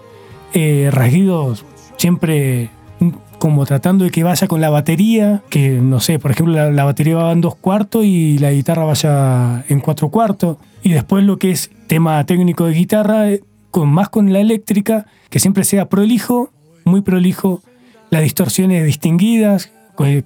[0.53, 1.65] eh, rasguidos,
[1.97, 2.69] siempre
[3.39, 6.84] como tratando de que vaya con la batería, que no sé, por ejemplo, la, la
[6.84, 10.57] batería va en dos cuartos y la guitarra vaya en cuatro cuartos.
[10.84, 15.07] Y después lo que es tema técnico de guitarra, eh, con más con la eléctrica,
[15.32, 16.51] que siempre sea prolijo,
[16.86, 17.63] muy prolijo,
[18.11, 19.71] las distorsiones distinguidas,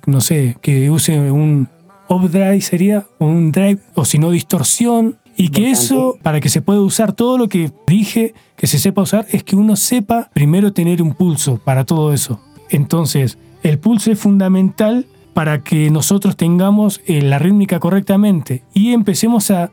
[0.06, 1.70] no sé, que use un
[2.08, 6.80] overdrive sería, un drive, o si no distorsión, y que eso, para que se pueda
[6.80, 11.02] usar todo lo que dije, que se sepa usar, es que uno sepa primero tener
[11.02, 12.40] un pulso para todo eso.
[12.70, 19.52] Entonces, el pulso es fundamental para que nosotros tengamos eh, la rítmica correctamente y empecemos
[19.52, 19.72] a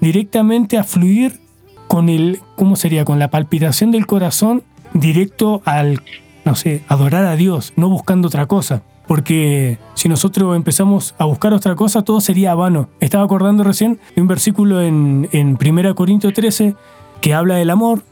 [0.00, 1.40] directamente a fluir
[1.88, 3.04] con el, ¿cómo sería?
[3.04, 4.62] Con la palpitación del corazón
[4.94, 6.02] directo al,
[6.44, 8.82] no sé, adorar a Dios, no buscando otra cosa.
[9.06, 12.88] Porque si nosotros empezamos a buscar otra cosa, todo sería vano.
[13.00, 16.74] Estaba acordando recién de un versículo en, en 1 Corintios 13
[17.20, 18.02] que habla del amor,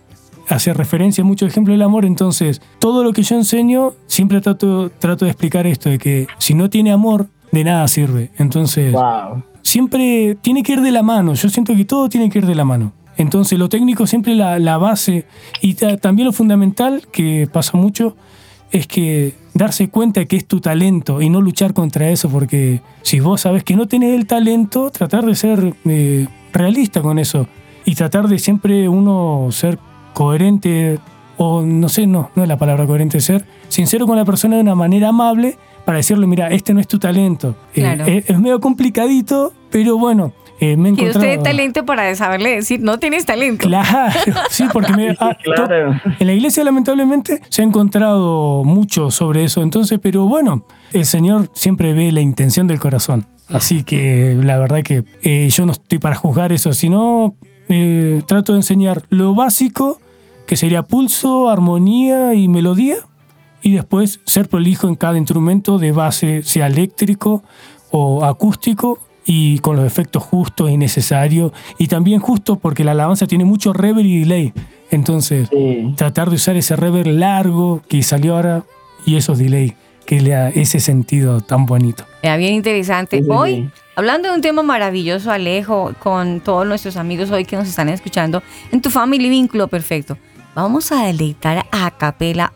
[0.48, 2.04] hace referencia a muchos ejemplos del amor.
[2.04, 6.54] Entonces, todo lo que yo enseño, siempre trato, trato de explicar esto, de que si
[6.54, 8.30] no tiene amor, de nada sirve.
[8.38, 8.92] Entonces,
[9.62, 11.34] siempre tiene que ir de la mano.
[11.34, 12.92] Yo siento que todo tiene que ir de la mano.
[13.16, 15.26] Entonces, lo técnico siempre la, la base
[15.60, 18.16] y ta- también lo fundamental, que pasa mucho,
[18.74, 23.20] es que darse cuenta que es tu talento y no luchar contra eso, porque si
[23.20, 27.46] vos sabes que no tenés el talento, tratar de ser eh, realista con eso
[27.84, 29.78] y tratar de siempre uno ser
[30.12, 30.98] coherente,
[31.36, 34.62] o no sé, no, no es la palabra coherente, ser sincero con la persona de
[34.62, 37.54] una manera amable para decirle, mira, este no es tu talento.
[37.76, 43.26] Eh, es medio complicadito, pero bueno, eh, me usted talento para saberle decir, no tienes
[43.26, 43.66] talento.
[43.66, 44.10] Claro,
[44.50, 45.66] sí, porque me- ah, to-
[46.18, 51.50] en la iglesia lamentablemente se ha encontrado mucho sobre eso, entonces, pero bueno, el Señor
[51.54, 53.26] siempre ve la intención del corazón.
[53.48, 57.34] Así que la verdad que eh, yo no estoy para juzgar eso, sino
[57.68, 60.00] eh, trato de enseñar lo básico,
[60.46, 62.96] que sería pulso, armonía y melodía,
[63.62, 67.42] y después ser prolijo en cada instrumento de base, sea eléctrico
[67.90, 73.26] o acústico, y con los efectos justos y necesarios, y también justo porque la alabanza
[73.26, 74.52] tiene mucho reverb y delay.
[74.90, 75.48] Entonces,
[75.96, 78.64] tratar de usar ese reverb largo que salió ahora
[79.06, 79.74] y esos delay,
[80.06, 82.04] que le da ese sentido tan bonito.
[82.22, 83.18] Era bien interesante.
[83.18, 83.70] Sí, sí, hoy, sí.
[83.96, 88.42] hablando de un tema maravilloso, Alejo, con todos nuestros amigos hoy que nos están escuchando,
[88.72, 90.18] en tu Family Vínculo Perfecto,
[90.54, 92.52] vamos a deleitar a capela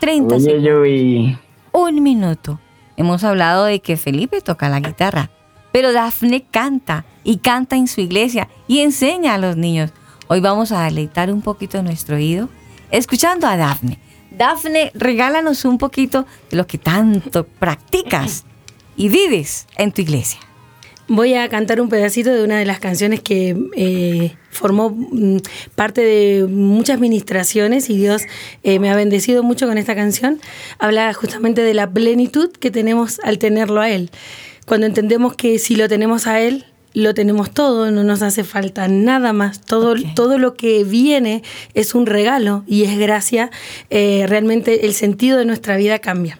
[0.00, 1.38] 30 Oye, segundos.
[1.72, 2.60] Un minuto.
[2.96, 5.30] Hemos hablado de que Felipe toca la guitarra,
[5.72, 9.90] pero Dafne canta y canta en su iglesia y enseña a los niños.
[10.28, 12.48] Hoy vamos a deleitar un poquito nuestro oído
[12.90, 13.98] escuchando a Dafne.
[14.30, 18.44] Dafne, regálanos un poquito de lo que tanto practicas
[18.96, 20.40] y vives en tu iglesia.
[21.10, 25.38] Voy a cantar un pedacito de una de las canciones que eh, formó mm,
[25.74, 28.24] parte de muchas ministraciones y Dios
[28.62, 30.38] eh, me ha bendecido mucho con esta canción.
[30.78, 34.10] Habla justamente de la plenitud que tenemos al tenerlo a Él.
[34.68, 38.86] Cuando entendemos que si lo tenemos a Él, lo tenemos todo, no nos hace falta
[38.86, 39.62] nada más.
[39.62, 41.42] Todo, todo lo que viene
[41.72, 43.50] es un regalo y es gracia.
[43.88, 46.38] Eh, realmente el sentido de nuestra vida cambia.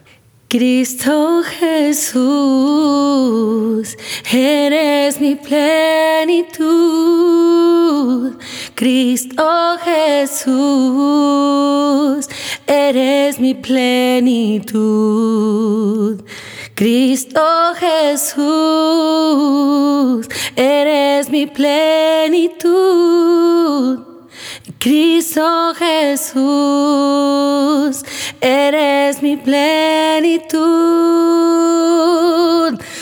[0.50, 2.16] Cristo Jesús,
[4.32, 6.58] eres mi plenitud.
[8.74, 10.48] Cristo Jesús,
[12.66, 14.72] eres mi plenitud.
[16.74, 18.38] Cristo Jesús,
[20.56, 22.68] eres mi plenitud.
[24.78, 26.38] Cristo Jesús,
[28.40, 30.68] eres mi plenitud.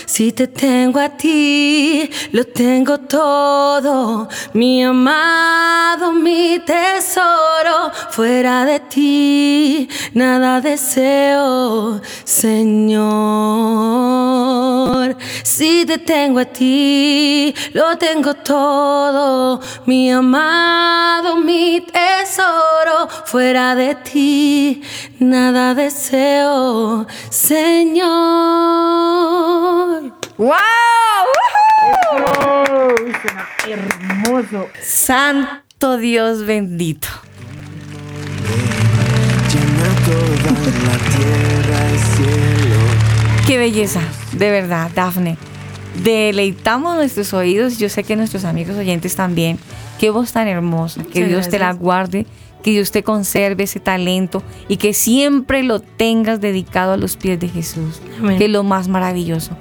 [0.06, 7.92] Si te tengo a ti, lo tengo todo, mi amado, mi tesoro.
[8.10, 13.66] Fuera de ti, nada deseo, Señor.
[15.42, 23.08] Si te tengo a ti, lo tengo todo, mi amado, mi tesoro.
[23.26, 24.82] Fuera de ti,
[25.18, 28.06] nada deseo, Señor.
[30.38, 30.56] ¡Wow!
[33.68, 34.68] hermoso.
[34.82, 37.08] Santo Dios bendito.
[43.46, 44.00] Qué belleza,
[44.32, 45.36] de verdad, Dafne.
[46.02, 49.58] Deleitamos nuestros oídos, yo sé que nuestros amigos oyentes también.
[49.98, 52.26] Qué voz tan hermosa, que Muchas Dios te la guarde,
[52.62, 57.40] que Dios te conserve ese talento y que siempre lo tengas dedicado a los pies
[57.40, 58.38] de Jesús, Amén.
[58.38, 59.56] que es lo más maravilloso.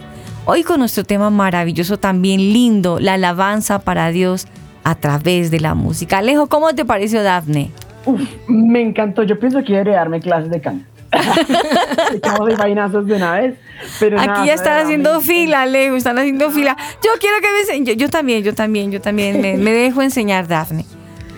[0.45, 4.47] Hoy con nuestro tema maravilloso, también lindo, la alabanza para Dios
[4.83, 6.19] a través de la música.
[6.19, 7.71] Alejo, ¿cómo te pareció Dafne?
[8.05, 9.23] Uf, me encantó.
[9.23, 10.85] Yo pienso que debería darme clases de canto.
[12.13, 13.55] Echamos de vainazos de una vez.
[13.99, 16.75] Pero Aquí nada, ya están haciendo fila, Alejo, están haciendo fila.
[17.03, 17.85] Yo quiero que me enseñen.
[17.85, 20.85] Yo, yo también, yo también, yo también me, me dejo enseñar, Dafne.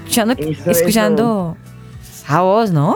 [0.06, 1.58] Escuchando, Eso, escuchando
[2.02, 2.96] esa voz, ¿no?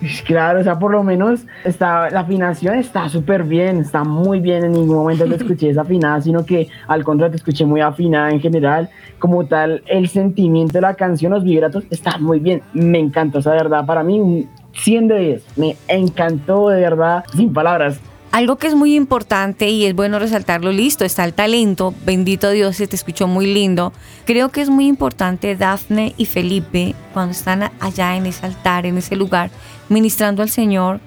[0.00, 4.40] Pues Claro, o sea, por lo menos está, la afinación está súper bien, está muy
[4.40, 4.64] bien.
[4.64, 8.40] En ningún momento te escuché desafinada, sino que al contrario te escuché muy afinada en
[8.40, 8.88] general.
[9.18, 12.62] Como tal, el sentimiento de la canción, los vibratos, está muy bien.
[12.72, 15.42] Me encantó, o sea, de verdad, para mí, un 100 de 10.
[15.56, 17.98] Me encantó, de verdad, sin palabras.
[18.32, 22.76] Algo que es muy importante y es bueno resaltarlo, listo, está el talento, bendito Dios,
[22.76, 23.92] se te escuchó muy lindo.
[24.24, 28.98] Creo que es muy importante Dafne y Felipe, cuando están allá en ese altar, en
[28.98, 29.50] ese lugar,
[29.88, 31.00] ministrando al Señor,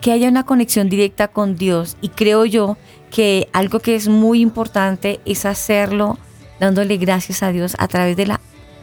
[0.00, 1.96] que haya una conexión directa con Dios.
[2.00, 2.76] Y creo yo
[3.12, 6.18] que algo que es muy importante es hacerlo
[6.58, 8.40] dándole gracias a Dios a través de la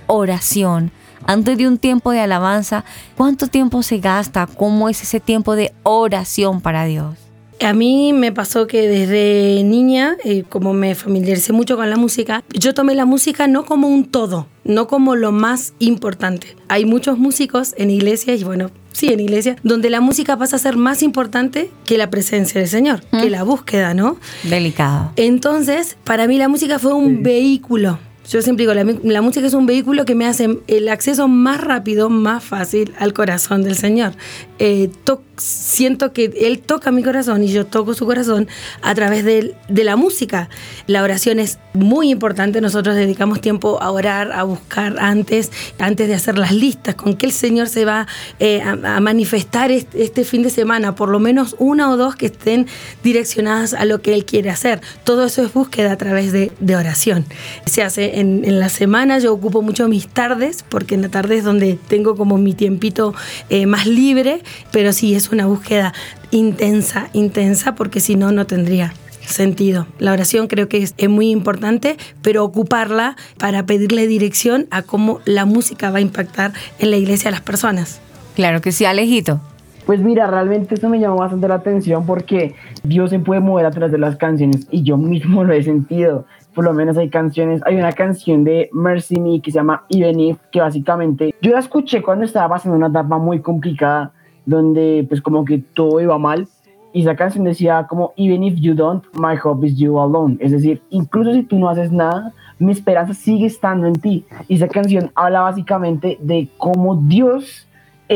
[0.08, 0.94] oración.
[1.26, 2.84] Antes de un tiempo de alabanza,
[3.16, 4.48] ¿cuánto tiempo se gasta?
[4.48, 7.16] ¿Cómo es ese tiempo de oración para Dios?
[7.64, 12.44] A mí me pasó que desde niña, eh, como me familiaricé mucho con la música,
[12.50, 16.56] yo tomé la música no como un todo, no como lo más importante.
[16.70, 20.60] Hay muchos músicos en iglesias, y bueno, sí, en iglesias, donde la música pasa a
[20.60, 24.18] ser más importante que la presencia del Señor, que la búsqueda, ¿no?
[24.42, 25.12] Delicado.
[25.16, 28.00] Entonces, para mí la música fue un vehículo.
[28.30, 31.60] Yo siempre digo, la, la música es un vehículo que me hace el acceso más
[31.60, 34.14] rápido, más fácil al corazón del Señor.
[34.60, 38.48] Eh, to- siento que Él toca mi corazón y yo toco su corazón
[38.84, 40.50] a través de, de la música.
[40.86, 42.62] La oración es muy importante.
[42.62, 47.26] Nosotros dedicamos tiempo a orar, a buscar antes, antes de hacer las listas, con qué
[47.26, 48.06] el Señor se va
[48.40, 52.16] eh, a, a manifestar este, este fin de semana, por lo menos una o dos
[52.16, 52.68] que estén
[53.04, 54.80] direccionadas a lo que Él quiere hacer.
[55.04, 57.26] Todo eso es búsqueda a través de, de oración.
[57.66, 61.38] Se hace en, en la semana, yo ocupo mucho mis tardes, porque en la tarde
[61.38, 63.14] es donde tengo como mi tiempito
[63.50, 64.42] eh, más libre,
[64.72, 65.94] pero sí es una búsqueda
[66.32, 69.88] intensa, intensa, porque si no, no tendría sentido.
[70.00, 75.20] La oración creo que es, es muy importante, pero ocuparla para pedirle dirección a cómo
[75.26, 78.02] la música va a impactar en la iglesia a las personas.
[78.36, 79.42] Claro que sí, Alejito.
[79.86, 83.72] Pues mira, realmente esto me llamó bastante la atención porque Dios se puede mover a
[83.72, 86.26] través de las canciones y yo mismo lo he sentido.
[86.54, 90.20] Por lo menos hay canciones, hay una canción de Mercy Me que se llama Even
[90.20, 94.12] If, que básicamente yo la escuché cuando estaba pasando una etapa muy complicada
[94.46, 96.48] donde pues como que todo iba mal
[96.94, 100.38] y esa canción decía como Even if you don't, my hope is you alone.
[100.40, 104.26] Es decir, incluso si tú no haces nada, mi esperanza sigue estando en ti.
[104.48, 107.68] Y esa canción habla básicamente de cómo Dios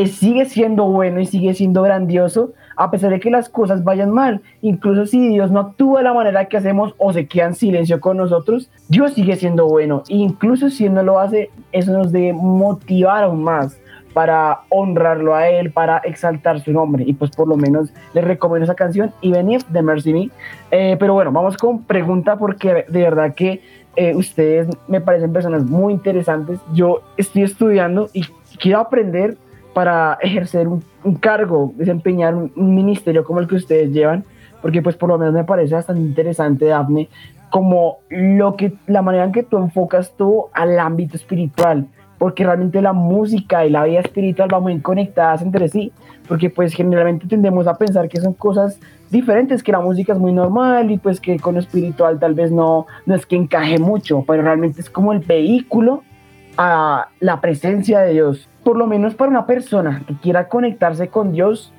[0.04, 4.42] sigue siendo bueno y sigue siendo grandioso a pesar de que las cosas vayan mal.
[4.62, 8.00] Incluso si Dios no actúa de la manera que hacemos o se queda en silencio
[8.00, 10.02] con nosotros, Dios sigue siendo bueno.
[10.08, 13.78] E incluso si Él no lo hace, eso nos debe motivar aún más
[14.12, 17.04] para honrarlo a Él, para exaltar su nombre.
[17.06, 20.30] Y pues por lo menos les recomiendo esa canción, Even If, de Mercy Me.
[20.70, 23.60] Eh, pero bueno, vamos con pregunta porque de verdad que
[23.94, 26.60] eh, ustedes me parecen personas muy interesantes.
[26.72, 28.24] Yo estoy estudiando y
[28.58, 29.36] quiero aprender
[29.76, 34.24] para ejercer un, un cargo, desempeñar un, un ministerio como el que ustedes llevan,
[34.62, 37.10] porque pues por lo menos me parece bastante interesante, Daphne,
[37.50, 42.80] como lo que, la manera en que tú enfocas tú al ámbito espiritual, porque realmente
[42.80, 45.92] la música y la vida espiritual van muy conectadas entre sí,
[46.26, 50.32] porque pues generalmente tendemos a pensar que son cosas diferentes, que la música es muy
[50.32, 54.24] normal y pues que con lo espiritual tal vez no, no es que encaje mucho,
[54.26, 56.02] pero realmente es como el vehículo
[56.56, 58.48] a la presencia de Dios.
[58.64, 61.72] Por lo menos para una persona que quiera conectarse con Dios,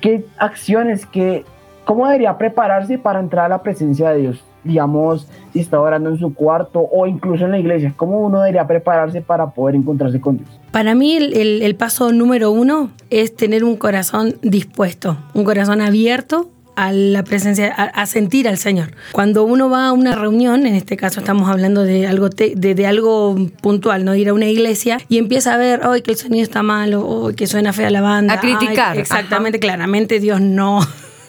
[0.00, 1.44] ¿qué acciones, qué,
[1.84, 4.44] cómo debería prepararse para entrar a la presencia de Dios?
[4.62, 8.66] Digamos, si está orando en su cuarto o incluso en la iglesia, ¿cómo uno debería
[8.66, 10.50] prepararse para poder encontrarse con Dios?
[10.70, 15.80] Para mí el, el- el paso número uno es tener un corazón dispuesto, un corazón
[15.80, 16.48] abierto
[16.86, 18.90] a la presencia, a, a sentir al Señor.
[19.12, 22.74] Cuando uno va a una reunión, en este caso estamos hablando de algo, te- de,
[22.74, 26.16] de algo puntual, no ir a una iglesia y empieza a ver, hoy que el
[26.16, 28.34] sonido está malo, hoy que suena fea la banda.
[28.34, 30.80] A criticar, ay, exactamente, claramente Dios no.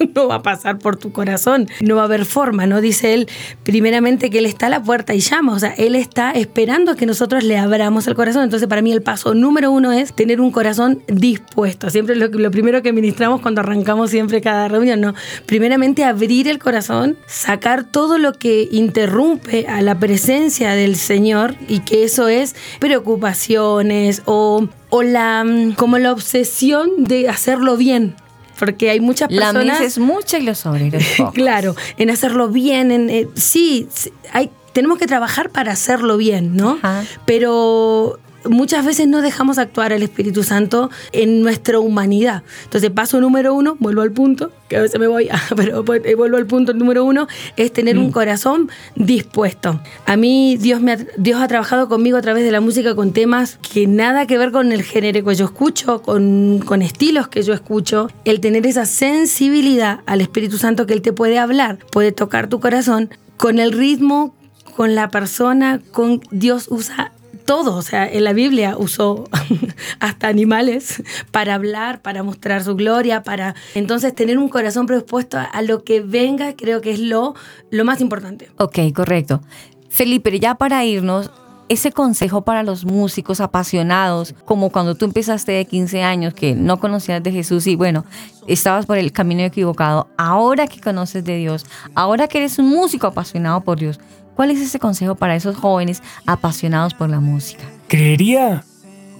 [0.16, 2.82] No va a pasar por tu corazón, no va a haber forma, ¿no?
[2.82, 3.28] Dice él,
[3.64, 7.06] primeramente que él está a la puerta y llama, o sea, él está esperando que
[7.06, 8.43] nosotros le abramos el corazón.
[8.43, 11.89] Entonces, para mí, el paso número uno es tener un corazón dispuesto.
[11.89, 15.14] Siempre lo, lo primero que ministramos cuando arrancamos siempre cada reunión, ¿no?
[15.45, 21.80] Primeramente, abrir el corazón, sacar todo lo que interrumpe a la presencia del Señor y
[21.80, 28.16] que eso es preocupaciones o, o la, mm, como la obsesión de hacerlo bien.
[28.62, 29.80] Porque hay muchas La personas.
[29.80, 31.34] mies es mucha y los obreros pocos.
[31.34, 36.55] Claro, en hacerlo bien, en, eh, sí, sí, hay, tenemos que trabajar para hacerlo bien,
[36.55, 36.78] ¿no?
[37.26, 38.20] Pero
[38.50, 42.44] muchas veces no dejamos actuar al Espíritu Santo en nuestra humanidad.
[42.64, 46.16] Entonces, paso número uno, vuelvo al punto, que a veces me voy, pero pues, eh,
[46.16, 47.28] vuelvo al punto número uno,
[47.58, 49.80] es tener un corazón dispuesto.
[50.06, 53.14] A mí Dios, me ha, Dios ha trabajado conmigo a través de la música con
[53.14, 57.44] temas que nada que ver con el género que yo escucho, con, con estilos que
[57.44, 58.10] yo escucho.
[58.26, 62.60] El tener esa sensibilidad al Espíritu Santo que Él te puede hablar, puede tocar tu
[62.60, 64.36] corazón con el ritmo,
[64.76, 67.12] con la persona, con Dios usa
[67.44, 69.26] todo, o sea, en la Biblia usó
[70.00, 75.62] hasta animales para hablar, para mostrar su gloria, para entonces tener un corazón predispuesto a,
[75.62, 77.36] lo que venga, creo que es lo,
[77.70, 78.50] lo más importante.
[78.58, 79.42] Ok, correcto.
[79.89, 81.32] Felipe, ya para irnos,
[81.72, 86.82] ese consejo para los músicos apasionados, como cuando tú empezaste de 15 años, que no
[86.82, 88.04] conocías de Jesús y bueno,
[88.46, 91.66] estabas por el camino equivocado, ahora que conoces de Dios,
[91.96, 94.02] ahora que eres un músico apasionado por Dios,
[94.36, 97.64] ¿cuál es ese consejo para esos jóvenes apasionados por la música?
[97.88, 98.64] Creería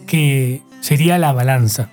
[0.08, 1.90] que sería la balanza.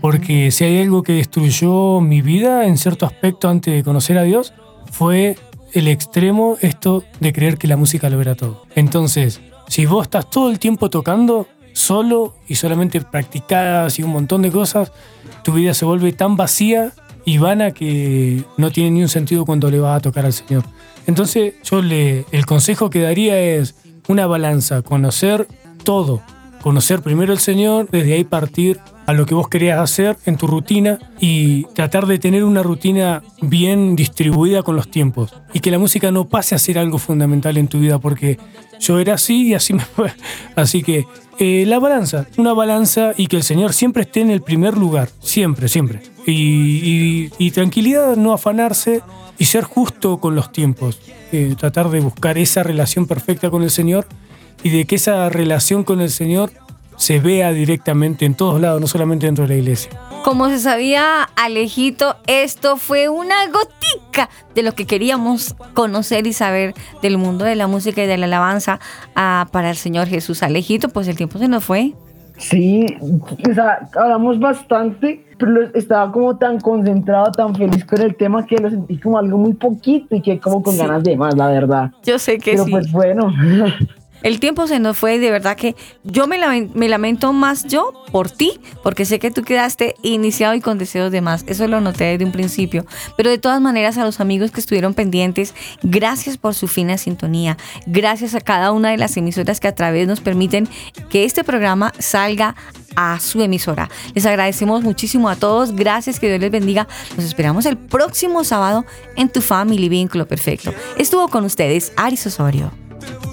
[0.00, 4.22] Porque si hay algo que destruyó mi vida en cierto aspecto antes de conocer a
[4.22, 4.54] Dios,
[4.90, 5.36] fue
[5.72, 8.66] el extremo esto de creer que la música lo era todo.
[8.74, 14.42] Entonces, si vos estás todo el tiempo tocando solo y solamente practicás y un montón
[14.42, 14.92] de cosas,
[15.42, 16.92] tu vida se vuelve tan vacía
[17.24, 20.64] y vana que no tiene ni un sentido cuando le vas a tocar al Señor.
[21.06, 23.74] Entonces, yo le, el consejo que daría es
[24.08, 25.46] una balanza, conocer
[25.84, 26.22] todo,
[26.62, 30.46] conocer primero el Señor, desde ahí partir a lo que vos querías hacer en tu
[30.46, 35.78] rutina y tratar de tener una rutina bien distribuida con los tiempos y que la
[35.78, 38.38] música no pase a ser algo fundamental en tu vida porque
[38.78, 40.12] yo era así y así me fue.
[40.56, 41.06] Así que
[41.38, 45.08] eh, la balanza, una balanza y que el Señor siempre esté en el primer lugar,
[45.20, 46.02] siempre, siempre.
[46.26, 49.02] Y tranquilidad, no afanarse
[49.40, 51.00] y ser justo con los tiempos,
[51.32, 54.04] Eh, tratar de buscar esa relación perfecta con el Señor
[54.62, 56.50] y de que esa relación con el Señor
[56.96, 59.90] se vea directamente en todos lados, no solamente dentro de la iglesia.
[60.22, 66.74] Como se sabía, Alejito, esto fue una gotica de lo que queríamos conocer y saber
[67.00, 68.80] del mundo de la música y de la alabanza
[69.16, 70.42] ah, para el Señor Jesús.
[70.42, 71.94] Alejito, pues el tiempo se nos fue.
[72.36, 78.44] Sí, o sea, hablamos bastante, pero estaba como tan concentrado, tan feliz con el tema
[78.46, 80.80] que lo sentí como algo muy poquito y que como con Sí.
[80.80, 81.90] ganas de más, la verdad.
[82.02, 82.70] Yo sé que Pero sí.
[82.70, 83.32] pues bueno.
[84.22, 87.92] El tiempo se nos fue de verdad que yo me, lamen- me lamento más yo
[88.12, 91.44] por ti, porque sé que tú quedaste iniciado y con deseos de más.
[91.46, 92.84] Eso lo noté desde un principio.
[93.16, 97.56] Pero de todas maneras a los amigos que estuvieron pendientes, gracias por su fina sintonía.
[97.86, 100.68] Gracias a cada una de las emisoras que a través nos permiten
[101.08, 102.56] que este programa salga
[102.96, 103.88] a su emisora.
[104.14, 105.74] Les agradecemos muchísimo a todos.
[105.74, 106.88] Gracias, que Dios les bendiga.
[107.16, 108.84] Nos esperamos el próximo sábado
[109.16, 110.74] en tu Family Vínculo Perfecto.
[110.98, 112.70] Estuvo con ustedes Aris Osorio.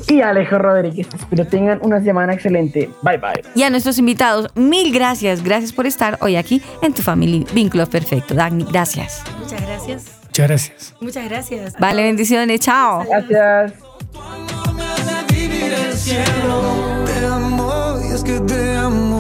[0.10, 2.90] Y Alejo Rodríguez, espero tengan una semana excelente.
[3.02, 3.44] Bye bye.
[3.56, 5.44] Y a nuestros invitados, mil gracias.
[5.44, 8.34] Gracias por estar hoy aquí en tu familia Vínculo Perfecto.
[8.34, 9.24] Dagny, gracias.
[9.40, 10.06] Muchas gracias.
[10.28, 10.96] Muchas gracias.
[11.02, 11.74] Muchas gracias.
[11.80, 12.60] Vale, bendiciones.
[12.62, 13.04] Chao.
[13.06, 13.74] Gracias.
[14.14, 16.62] Cuando me cielo.
[17.06, 19.20] Te amo y es que te amo.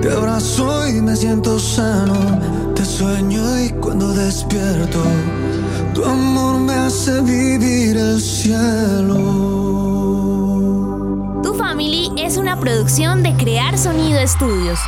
[0.00, 2.40] Te abrazo y me siento sano.
[2.74, 5.02] Te sueño y cuando despierto,
[5.94, 9.91] tu amor me hace vivir el cielo
[12.56, 14.78] producción de Crear Sonido Estudios.